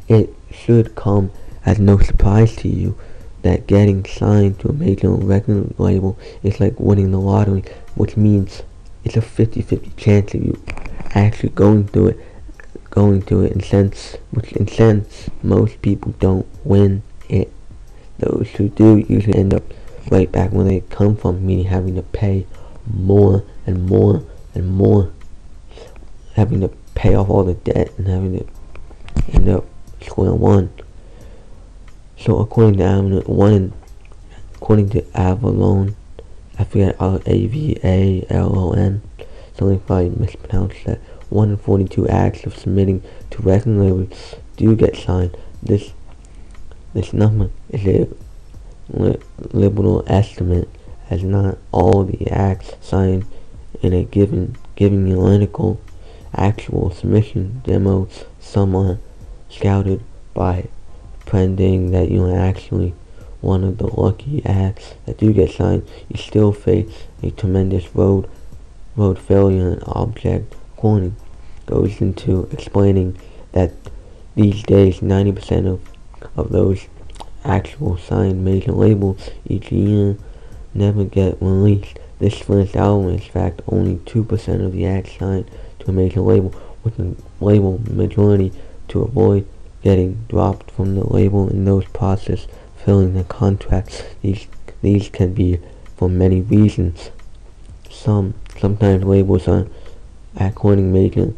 It 0.08 0.34
should 0.50 0.96
come 0.96 1.30
as 1.64 1.78
no 1.78 1.98
surprise 1.98 2.56
to 2.56 2.68
you 2.68 2.98
that 3.42 3.68
getting 3.68 4.04
signed 4.04 4.58
to 4.58 4.70
a 4.70 4.72
major 4.72 5.10
record 5.10 5.78
label 5.78 6.18
is 6.42 6.58
like 6.58 6.80
winning 6.80 7.12
the 7.12 7.20
lottery, 7.20 7.62
which 7.94 8.16
means 8.16 8.64
it's 9.04 9.16
a 9.16 9.20
50-50 9.20 9.96
chance 9.96 10.34
of 10.34 10.44
you 10.44 10.60
actually 11.14 11.50
going 11.50 11.86
through 11.86 12.08
it, 12.08 12.20
going 12.96 13.20
through 13.20 13.44
it, 13.44 13.52
and 13.52 13.62
since, 13.62 14.16
which 14.30 14.52
in 14.52 14.66
sense, 14.66 15.28
most 15.42 15.82
people 15.82 16.14
don't 16.18 16.46
win 16.64 17.02
it. 17.28 17.52
Those 18.18 18.48
who 18.52 18.70
do 18.70 18.96
usually 18.96 19.38
end 19.38 19.52
up 19.52 19.62
right 20.10 20.32
back 20.32 20.50
where 20.50 20.64
they 20.64 20.80
come 20.80 21.14
from, 21.14 21.46
meaning 21.46 21.66
having 21.66 21.94
to 21.96 22.02
pay 22.02 22.46
more 22.90 23.44
and 23.66 23.84
more 23.84 24.24
and 24.54 24.70
more, 24.70 25.12
having 26.36 26.62
to 26.62 26.68
pay 26.94 27.14
off 27.14 27.28
all 27.28 27.44
the 27.44 27.52
debt 27.52 27.92
and 27.98 28.08
having 28.08 28.38
to 28.38 28.46
end 29.30 29.50
up 29.50 29.66
square 30.00 30.32
one. 30.32 30.70
So 32.18 32.38
according 32.38 32.78
to 32.78 32.84
Avalon, 32.84 33.24
one, 33.24 33.72
according 34.54 34.88
to 34.90 35.04
Avalon, 35.14 35.96
I 36.58 36.64
forget 36.64 36.96
A 36.98 37.46
V 37.46 37.78
A 37.84 38.24
L 38.30 38.58
O 38.58 38.72
N, 38.72 39.02
something 39.54 39.80
probably 39.80 40.08
mispronounced 40.08 40.82
that. 40.86 40.98
One 41.28 41.50
in 41.50 41.56
forty-two 41.56 42.08
acts 42.08 42.44
of 42.44 42.56
submitting 42.56 43.02
to 43.30 43.42
record 43.42 43.78
labels 43.78 44.36
do 44.56 44.76
get 44.76 44.96
signed. 44.96 45.36
This 45.62 45.92
this 46.94 47.12
number 47.12 47.50
is 47.68 47.86
a 47.86 48.08
li- 48.88 49.18
liberal 49.52 50.04
estimate, 50.06 50.68
as 51.10 51.22
not 51.22 51.58
all 51.72 52.04
the 52.04 52.28
acts 52.30 52.74
signed 52.80 53.26
in 53.82 53.92
a 53.92 54.04
given 54.04 54.56
given 54.76 55.10
analytical 55.10 55.80
actual 56.34 56.90
submission 56.90 57.60
demo. 57.64 58.08
Some 58.40 58.76
are 58.76 58.98
scouted 59.50 60.02
by 60.32 60.68
pretending 61.20 61.90
that 61.90 62.10
you 62.10 62.24
are 62.24 62.38
actually 62.38 62.94
one 63.40 63.64
of 63.64 63.78
the 63.78 63.86
lucky 63.86 64.44
acts 64.46 64.94
that 65.04 65.18
do 65.18 65.32
get 65.32 65.50
signed. 65.50 65.86
You 66.08 66.16
still 66.16 66.52
face 66.52 67.06
a 67.22 67.30
tremendous 67.30 67.94
road 67.94 68.28
road 68.94 69.18
failure 69.18 69.70
and 69.72 69.82
object 69.86 70.54
corning 70.86 71.16
goes 71.66 72.00
into 72.00 72.48
explaining 72.52 73.18
that 73.50 73.72
these 74.36 74.62
days 74.62 75.00
90% 75.00 75.66
of 75.66 75.80
of 76.36 76.52
those 76.52 76.86
actual 77.44 77.96
signed 77.96 78.44
major 78.44 78.70
labels 78.70 79.30
each 79.48 79.72
year 79.72 80.16
never 80.74 81.02
get 81.02 81.36
released. 81.40 81.98
This 82.20 82.38
first 82.38 82.76
album 82.76 83.08
is 83.08 83.24
in 83.24 83.30
fact 83.32 83.62
only 83.66 83.96
2% 83.96 84.64
of 84.64 84.72
the 84.72 84.86
acts 84.86 85.18
signed 85.18 85.50
to 85.80 85.90
a 85.90 85.92
major 85.92 86.20
label, 86.20 86.54
with 86.84 86.96
the 86.98 87.16
label 87.40 87.80
majority 87.90 88.52
to 88.86 89.02
avoid 89.02 89.44
getting 89.82 90.24
dropped 90.28 90.70
from 90.70 90.94
the 90.94 91.04
label 91.04 91.48
in 91.48 91.64
those 91.64 91.86
process 91.86 92.46
filling 92.76 93.14
the 93.14 93.24
contracts. 93.24 94.04
These 94.22 94.46
these 94.82 95.08
can 95.08 95.34
be 95.34 95.58
for 95.96 96.08
many 96.08 96.40
reasons. 96.42 97.10
Some 97.90 98.34
sometimes 98.60 99.02
labels 99.02 99.48
are 99.48 99.66
according 100.36 100.92
major 100.92 101.32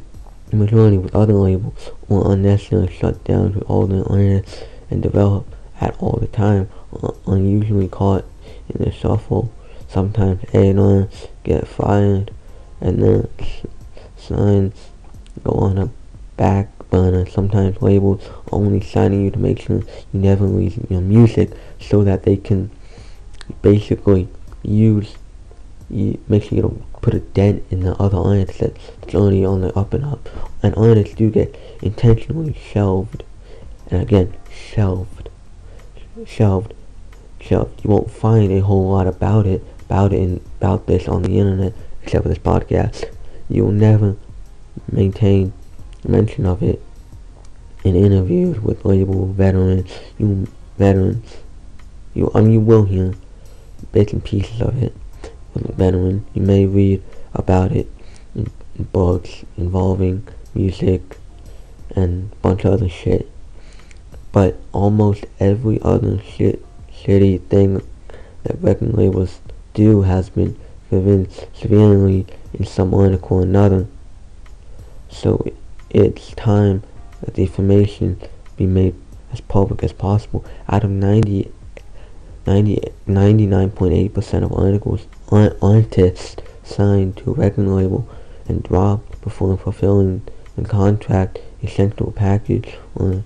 majority 0.52 0.98
with 0.98 1.14
other 1.14 1.34
labels 1.34 1.90
or 2.08 2.32
unnecessarily 2.32 2.92
shut 2.92 3.22
down 3.24 3.52
to 3.52 3.61
all 3.62 3.87
the 3.87 4.02
artists 4.04 4.64
and 4.90 5.02
develop 5.02 5.46
at 5.80 5.96
all 5.98 6.18
the 6.20 6.26
time, 6.26 6.68
uh, 7.02 7.12
unusually 7.26 7.88
caught 7.88 8.24
in 8.68 8.82
the 8.82 8.90
shuffle. 8.90 9.52
Sometimes 9.88 10.42
A&R 10.52 11.08
get 11.44 11.66
fired 11.66 12.32
and 12.80 13.02
then 13.02 13.28
signs 14.16 14.74
go 15.44 15.52
on 15.52 15.78
a 15.78 15.90
back 16.37 16.68
burner. 16.90 17.26
Sometimes 17.26 17.80
labels 17.80 18.28
only 18.50 18.80
signing 18.80 19.24
you 19.24 19.30
to 19.30 19.38
make 19.38 19.61
sure 19.61 19.78
you 19.78 20.20
never 20.20 20.46
release 20.46 20.78
your 20.88 21.00
music 21.00 21.50
so 21.80 22.02
that 22.04 22.24
they 22.24 22.37
can 22.37 22.70
basically 23.62 24.28
use 24.62 25.14
you 25.90 26.20
make 26.28 26.42
sure 26.42 26.56
you 26.56 26.62
don't 26.62 26.97
put 27.09 27.16
a 27.16 27.21
dent 27.21 27.64
in 27.71 27.81
the 27.81 27.94
other 27.94 28.18
artists 28.18 28.59
that's 28.59 29.14
already 29.14 29.42
on 29.42 29.62
the 29.62 29.73
up 29.75 29.94
and 29.94 30.05
up. 30.05 30.29
And 30.62 30.75
artists 30.75 31.14
do 31.14 31.31
get 31.31 31.59
intentionally 31.81 32.53
shelved. 32.53 33.23
And 33.90 34.03
again, 34.03 34.35
shelved. 34.53 35.31
Shelved. 36.27 36.75
Shelved. 37.40 37.83
You 37.83 37.88
won't 37.88 38.11
find 38.11 38.53
a 38.53 38.61
whole 38.61 38.90
lot 38.90 39.07
about 39.07 39.47
it, 39.47 39.64
about 39.87 40.12
it, 40.12 40.42
about 40.59 40.87
this 40.87 41.09
on 41.09 41.23
the 41.23 41.38
internet, 41.38 41.73
except 42.03 42.25
for 42.25 42.29
this 42.29 42.37
podcast. 42.37 43.11
You'll 43.49 43.73
never 43.73 44.16
maintain 44.92 45.55
mention 46.07 46.44
of 46.44 46.62
it 46.62 46.83
in 47.85 47.97
interviews 47.97 48.61
with 48.61 48.85
label 48.85 49.33
veterans, 49.33 49.90
you 50.18 50.47
veterans. 50.77 51.38
You, 52.12 52.31
I 52.35 52.42
mean, 52.42 52.53
you 52.53 52.61
will 52.61 52.85
hear 52.85 53.14
bits 53.92 54.12
and 54.12 54.23
pieces 54.23 54.61
of 54.61 54.83
it 54.83 54.94
veteran. 55.59 56.27
You 56.35 56.42
may 56.42 56.66
read 56.66 57.03
about 57.35 57.73
it 57.73 57.90
in, 58.35 58.51
books 58.92 59.44
involving 59.57 60.27
music 60.55 61.18
and 61.97 62.33
a 62.33 62.37
bunch 62.37 62.64
of 62.64 62.75
other 62.75 62.88
shit. 62.88 63.29
But 64.31 64.57
almost 64.73 65.25
every 65.40 65.81
other 65.83 66.21
shit, 66.23 66.64
shitty 66.92 67.42
thing 67.49 67.83
that 68.44 68.62
record 68.62 68.94
labels 68.94 69.40
do 69.75 70.03
has 70.03 70.31
been 70.31 70.57
given 70.90 71.29
severely 71.53 72.27
in 72.55 72.64
some 72.64 72.94
article 72.94 73.38
or 73.38 73.42
another. 73.42 73.87
So 75.11 75.44
it's 75.90 76.35
time 76.35 76.83
that 77.21 77.35
the 77.35 77.42
information 77.42 78.21
be 78.57 78.66
made 78.66 78.94
as 79.33 79.40
public 79.40 79.83
as 79.83 79.92
possible. 79.92 80.44
Out 80.68 80.85
of 80.85 80.90
90, 80.90 81.31
90 81.31 81.53
99.8% 82.48 84.44
of 84.44 84.52
articles, 84.52 85.06
artists 85.30 86.37
signed 86.64 87.16
to 87.18 87.30
a 87.30 87.34
record 87.34 87.66
label 87.66 88.08
and 88.48 88.62
dropped 88.62 89.20
before 89.22 89.56
fulfilling 89.58 90.22
the 90.56 90.64
contract 90.64 91.38
essential 91.62 92.11
package 92.12 92.76
on 92.96 93.24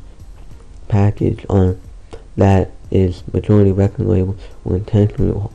package 0.89 1.47
on 1.49 1.81
that 2.37 2.71
is 2.91 3.23
majority 3.33 3.73
record 3.73 4.07
labels 4.07 4.41
will 4.65 4.75
intentionally 4.75 5.49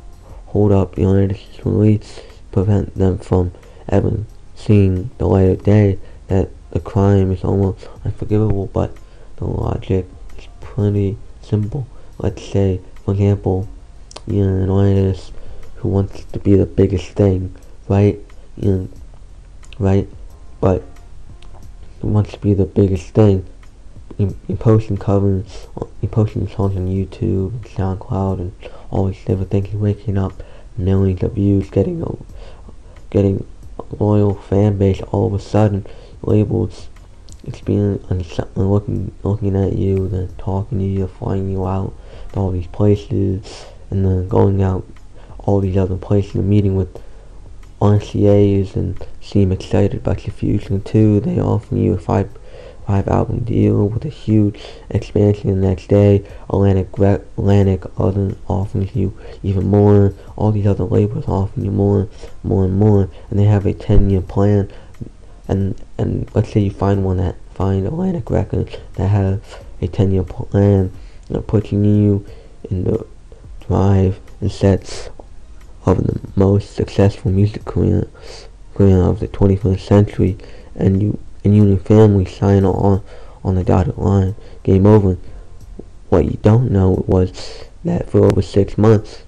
hold 0.47 0.71
up 0.71 0.95
the 0.95 1.06
artist's 1.06 1.65
release, 1.65 2.21
prevent 2.51 2.95
them 2.95 3.17
from 3.17 3.51
ever 3.89 4.23
seeing 4.56 5.10
the 5.17 5.25
light 5.27 5.49
of 5.49 5.63
day 5.63 5.99
that 6.27 6.49
the 6.71 6.80
crime 6.80 7.32
is 7.32 7.43
almost 7.43 7.88
unforgivable, 8.03 8.67
but 8.67 8.95
the 9.38 9.45
logic 9.45 10.06
is 10.38 10.47
pretty 10.60 11.17
simple. 11.41 11.88
Let's 12.17 12.43
say, 12.43 12.82
for 13.08 13.13
example, 13.13 13.70
you're 14.28 14.63
an 14.63 14.70
artist 14.70 15.32
who 15.76 15.88
wants 15.88 16.26
to 16.26 16.39
be 16.39 16.58
the 16.58 16.65
biggest 16.65 17.12
thing, 17.12 17.56
right? 17.88 18.20
You 18.58 18.70
know, 18.70 18.89
right? 19.80 20.10
But 20.60 20.84
wants 22.02 22.34
to 22.34 22.39
be 22.39 22.54
the 22.54 22.65
biggest 22.65 23.12
thing. 23.12 23.46
You, 24.17 24.36
you 24.50 24.58
posting 24.58 24.98
covers, 24.98 25.67
you 26.02 26.10
posting 26.10 26.50
songs 26.50 26.76
on 26.76 26.89
YouTube 26.89 27.54
and 27.54 27.63
SoundCloud 27.63 28.39
and 28.41 28.52
all 28.91 29.06
these 29.06 29.24
different 29.24 29.52
things. 29.52 29.74
Waking 29.74 30.17
up 30.17 30.43
millions 30.78 31.24
of 31.24 31.32
views, 31.32 31.70
getting 31.70 32.02
a, 32.02 32.12
getting 33.10 33.48
a 33.80 34.04
loyal 34.04 34.36
fan 34.36 34.78
base 34.78 35.00
all 35.13 35.28
of 35.28 35.34
a 35.34 35.39
sudden 35.39 35.86
labels 36.24 36.89
experience 37.46 38.04
looking 38.58 39.13
looking 39.24 39.56
at 39.56 39.78
you, 39.78 40.10
then 40.10 40.28
talking 40.38 40.80
to 40.80 40.84
you, 40.84 41.08
flying 41.08 41.50
you 41.50 41.65
out 41.65 41.93
all 42.38 42.52
these 42.52 42.67
places, 42.67 43.65
and 43.89 44.06
then 44.06 44.28
going 44.28 44.62
out 44.62 44.86
all 45.39 45.60
these 45.60 45.78
other 45.78 45.97
places 45.97 46.36
and 46.36 46.50
meeting 46.50 46.76
with 46.76 47.02
RCAs 47.82 48.76
and 48.76 49.06
seem 49.21 49.52
excited 49.52 49.95
about 49.95 50.26
your 50.26 50.34
fusion 50.34 50.82
too. 50.82 51.19
They 51.19 51.39
offer 51.39 51.76
you 51.76 51.93
a 51.93 51.97
five 51.97 52.30
five 52.86 53.08
album 53.10 53.39
deal 53.39 53.89
with 53.89 54.06
a 54.06 54.10
huge 54.10 54.62
expansion 54.89 55.50
the 55.50 55.67
next 55.67 55.88
day. 55.88 56.26
Atlantic 56.50 56.97
Atlantic 56.97 57.84
other 57.97 58.36
offers 58.47 58.95
you 58.95 59.17
even 59.43 59.67
more. 59.67 60.13
All 60.36 60.52
these 60.52 60.67
other 60.67 60.86
labels 60.86 61.28
offer 61.28 61.60
you 61.60 61.71
more, 61.71 62.08
more 62.43 62.65
and 62.65 62.78
more, 62.78 63.10
and 63.30 63.39
they 63.39 63.45
have 63.45 63.65
a 63.65 63.73
ten 63.73 64.10
year 64.10 64.21
plan 64.21 64.71
and 65.47 65.76
and 65.97 66.30
let's 66.34 66.52
say 66.52 66.60
you 66.60 66.71
find 66.71 67.04
one 67.04 67.17
that 67.17 67.36
find 67.54 67.88
Atlantic 67.88 68.30
Records 68.30 68.76
that 68.95 69.08
has 69.08 69.39
a 69.82 69.88
10 69.88 70.12
year 70.12 70.23
plan 70.23 70.91
that 71.30 71.48
pushing 71.48 71.84
you 71.84 72.26
in 72.70 72.84
the 72.84 73.06
drive 73.68 74.20
and 74.42 74.52
sets 74.52 75.10
of 75.86 76.06
the 76.06 76.20
most 76.36 76.76
successful 76.76 77.32
music 77.32 77.66
career, 77.66 78.08
career 78.76 79.02
of 79.02 79.20
the 79.20 79.28
21st 79.28 79.80
century 79.80 80.38
and 80.76 81.02
you 81.02 81.20
and 81.44 81.56
you 81.56 81.63
and 81.63 81.72
your 81.72 81.80
family 81.80 82.26
sign 82.26 82.66
on 82.66 83.02
on 83.44 83.56
the 83.56 83.63
dotted 83.63 83.98
line. 83.98 84.36
Game 84.63 84.86
over. 84.86 85.18
What 86.10 86.26
you 86.26 86.38
don't 86.42 86.72
know 86.72 87.04
was 87.08 87.66
that 87.84 88.10
for 88.10 88.26
over 88.26 88.42
six 88.42 88.78
months 88.78 89.24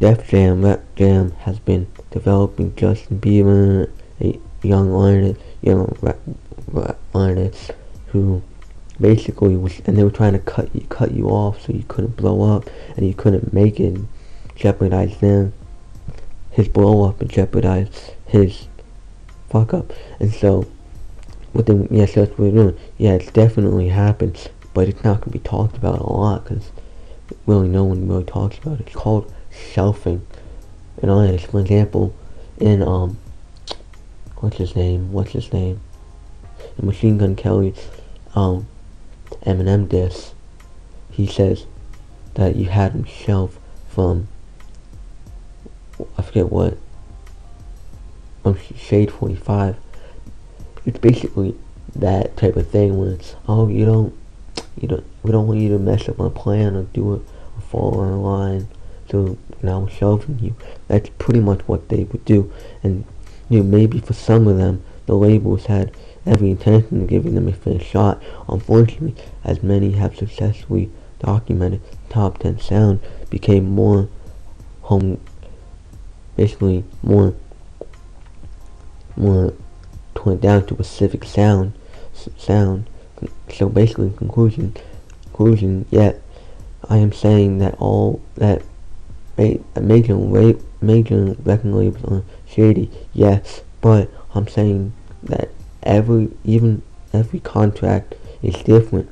Def 0.00 0.28
Jam 0.28 0.64
Rap 0.64 0.80
Jam 0.94 1.32
has 1.40 1.58
been 1.58 1.88
developing 2.10 2.74
Justin 2.76 3.18
Bieber 3.20 3.90
a 4.20 4.38
young 4.62 4.92
artist, 4.92 5.40
young 5.60 5.96
rap, 6.00 6.18
rap 6.68 6.98
artist 7.14 7.72
who 8.08 8.42
basically 9.08 9.56
was, 9.56 9.80
and 9.86 9.96
they 9.96 10.04
were 10.04 10.10
trying 10.10 10.34
to 10.34 10.38
cut 10.38 10.68
you, 10.74 10.82
cut 10.90 11.12
you 11.12 11.30
off 11.30 11.62
so 11.62 11.72
you 11.72 11.82
couldn't 11.88 12.14
blow 12.14 12.54
up 12.54 12.68
and 12.94 13.06
you 13.06 13.14
couldn't 13.14 13.54
make 13.54 13.80
it, 13.80 13.98
jeopardize 14.54 15.16
them, 15.20 15.54
his 16.50 16.68
blow 16.68 17.08
up 17.08 17.18
and 17.22 17.30
jeopardize 17.30 18.10
his 18.26 18.68
fuck 19.48 19.72
up. 19.72 19.94
And 20.20 20.30
so, 20.30 20.70
with 21.54 21.64
them, 21.64 21.88
yes, 21.90 22.16
that's 22.16 22.32
what 22.32 22.38
we're 22.38 22.50
doing. 22.50 22.78
Yeah, 22.98 23.14
it's 23.14 23.32
definitely 23.32 23.88
happened, 23.88 24.50
but 24.74 24.88
it's 24.88 25.02
not 25.02 25.22
gonna 25.22 25.32
be 25.32 25.38
talked 25.38 25.78
about 25.78 26.00
a 26.00 26.12
lot 26.12 26.44
because 26.44 26.70
really 27.46 27.68
no 27.68 27.84
one 27.84 28.06
really 28.06 28.24
talks 28.24 28.58
about 28.58 28.78
it. 28.78 28.88
It's 28.88 28.94
called 28.94 29.32
shelving. 29.72 30.20
And 31.00 31.10
I, 31.10 31.38
for 31.38 31.60
example, 31.60 32.14
in 32.58 32.82
um 32.82 33.16
what's 34.36 34.58
his 34.58 34.76
name? 34.76 35.12
What's 35.12 35.32
his 35.32 35.50
name? 35.50 35.80
In 36.76 36.84
Machine 36.84 37.16
Gun 37.16 37.36
Kelly, 37.36 37.72
um, 38.34 38.66
Eminem 39.44 39.88
diss, 39.88 40.32
he 41.10 41.26
says 41.26 41.66
that 42.34 42.56
you 42.56 42.66
had 42.66 42.92
him 42.92 43.04
shelf 43.04 43.58
from, 43.88 44.28
I 46.16 46.22
forget 46.22 46.50
what, 46.50 46.78
from 48.42 48.58
Shade 48.76 49.10
45. 49.10 49.76
It's 50.86 50.98
basically 50.98 51.56
that 51.94 52.36
type 52.36 52.56
of 52.56 52.68
thing 52.68 52.98
where 52.98 53.12
it's, 53.12 53.34
oh, 53.48 53.68
you 53.68 53.84
don't, 53.84 54.14
you 54.80 54.88
don't, 54.88 55.04
we 55.22 55.32
don't 55.32 55.46
want 55.46 55.60
you 55.60 55.70
to 55.70 55.78
mess 55.78 56.08
up 56.08 56.18
my 56.18 56.28
plan 56.28 56.76
or 56.76 56.84
do 56.84 57.14
it 57.14 57.22
or 57.56 57.60
fall 57.68 58.00
a 58.00 58.06
line, 58.14 58.68
so 59.10 59.36
now 59.62 59.82
I'm 59.82 59.88
shelving 59.88 60.38
you. 60.38 60.54
That's 60.86 61.10
pretty 61.18 61.40
much 61.40 61.60
what 61.66 61.88
they 61.88 62.04
would 62.04 62.24
do, 62.24 62.52
and 62.82 63.04
you 63.48 63.58
know, 63.58 63.64
maybe 63.64 63.98
for 64.00 64.12
some 64.12 64.46
of 64.46 64.56
them, 64.56 64.84
the 65.06 65.14
labels 65.14 65.66
had 65.66 65.90
every 66.26 66.50
intention 66.50 67.02
of 67.02 67.08
giving 67.08 67.34
them 67.34 67.48
a 67.48 67.52
fair 67.52 67.80
shot. 67.80 68.22
Unfortunately, 68.48 69.14
as 69.44 69.62
many 69.62 69.92
have 69.92 70.16
successfully 70.16 70.90
documented, 71.20 71.80
top 72.08 72.38
10 72.38 72.60
sound 72.60 73.00
became 73.30 73.64
more 73.64 74.08
home, 74.82 75.20
basically 76.36 76.84
more, 77.02 77.34
more 79.16 79.52
torn 80.14 80.38
down 80.38 80.66
to 80.66 80.74
a 80.78 80.84
specific 80.84 81.24
sound, 81.24 81.72
sound. 82.36 82.88
So 83.52 83.68
basically, 83.68 84.10
conclusion, 84.16 84.76
conclusion, 85.24 85.86
yet, 85.90 86.22
I 86.88 86.98
am 86.98 87.12
saying 87.12 87.58
that 87.58 87.74
all, 87.78 88.22
that 88.36 88.62
major, 89.36 90.16
major 90.80 91.36
record 91.44 91.72
labels 91.72 92.24
shady, 92.46 92.90
yes, 93.12 93.62
but 93.80 94.10
I'm 94.34 94.48
saying 94.48 94.92
that 95.24 95.50
every, 95.82 96.30
even 96.44 96.82
every 97.12 97.40
contract 97.40 98.14
is 98.42 98.54
different. 98.56 99.10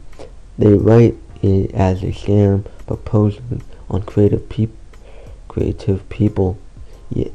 They 0.58 0.72
write 0.72 1.16
it 1.42 1.72
as 1.74 2.02
a 2.02 2.06
scam 2.06 2.66
proposing 2.86 3.62
on 3.88 4.02
creative 4.02 4.48
people, 4.48 4.76
creative 5.48 6.08
people, 6.08 6.58
yeah, 7.10 7.28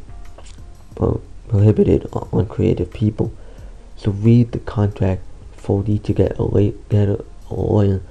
prohibited 1.48 2.08
on 2.14 2.48
creative 2.48 2.92
people. 2.92 3.34
So 3.96 4.12
read 4.12 4.52
the 4.52 4.60
contract 4.60 5.24
you 5.70 6.00
to 6.00 6.14
get 6.14 6.38
a 6.38 6.44
late, 6.44 6.90
get 6.90 7.08
a 7.08 7.24
lawyer, 7.50 8.02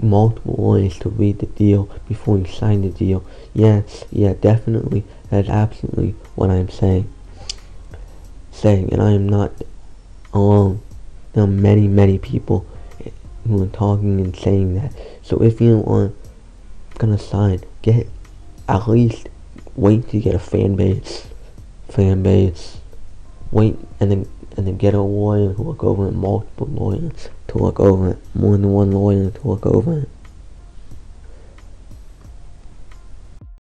multiple 0.00 0.54
lawyers 0.56 0.98
to 1.00 1.08
read 1.08 1.40
the 1.40 1.46
deal 1.46 1.90
before 2.08 2.38
you 2.38 2.46
sign 2.46 2.82
the 2.82 2.88
deal. 2.88 3.24
Yes, 3.52 4.04
yeah, 4.10 4.34
definitely, 4.40 5.04
that's 5.28 5.48
absolutely 5.48 6.14
what 6.34 6.50
I'm 6.50 6.70
saying 6.70 7.12
saying, 8.54 8.92
and 8.92 9.02
I 9.02 9.10
am 9.10 9.28
not 9.28 9.52
alone. 10.34 10.82
There 11.32 11.44
are 11.44 11.48
many, 11.48 11.88
many 11.88 12.18
people 12.18 12.66
who 13.46 13.62
are 13.62 13.68
talking 13.68 14.20
and 14.20 14.36
saying 14.36 14.74
that. 14.74 14.92
So 15.22 15.42
if 15.42 15.60
you 15.60 15.84
are 15.86 16.12
gonna 16.98 17.18
sign, 17.18 17.60
get 17.82 18.08
at 18.68 18.88
least 18.88 19.28
wait 19.76 20.08
to 20.10 20.20
get 20.20 20.34
a 20.34 20.38
fan 20.38 20.76
base, 20.76 21.26
fan 21.88 22.22
base. 22.22 22.78
Wait 23.50 23.76
and 24.00 24.10
then 24.10 24.28
and 24.56 24.66
then 24.66 24.76
get 24.76 24.94
a 24.94 25.00
lawyer 25.00 25.52
to 25.52 25.62
look 25.62 25.82
over 25.82 26.08
it, 26.08 26.12
multiple 26.12 26.68
lawyers 26.68 27.28
to 27.48 27.58
look 27.58 27.80
over 27.80 28.10
it, 28.10 28.18
more 28.34 28.52
than 28.52 28.70
one 28.70 28.92
lawyer 28.92 29.30
to 29.30 29.48
look 29.48 29.66
over 29.66 30.00
it. 30.00 30.08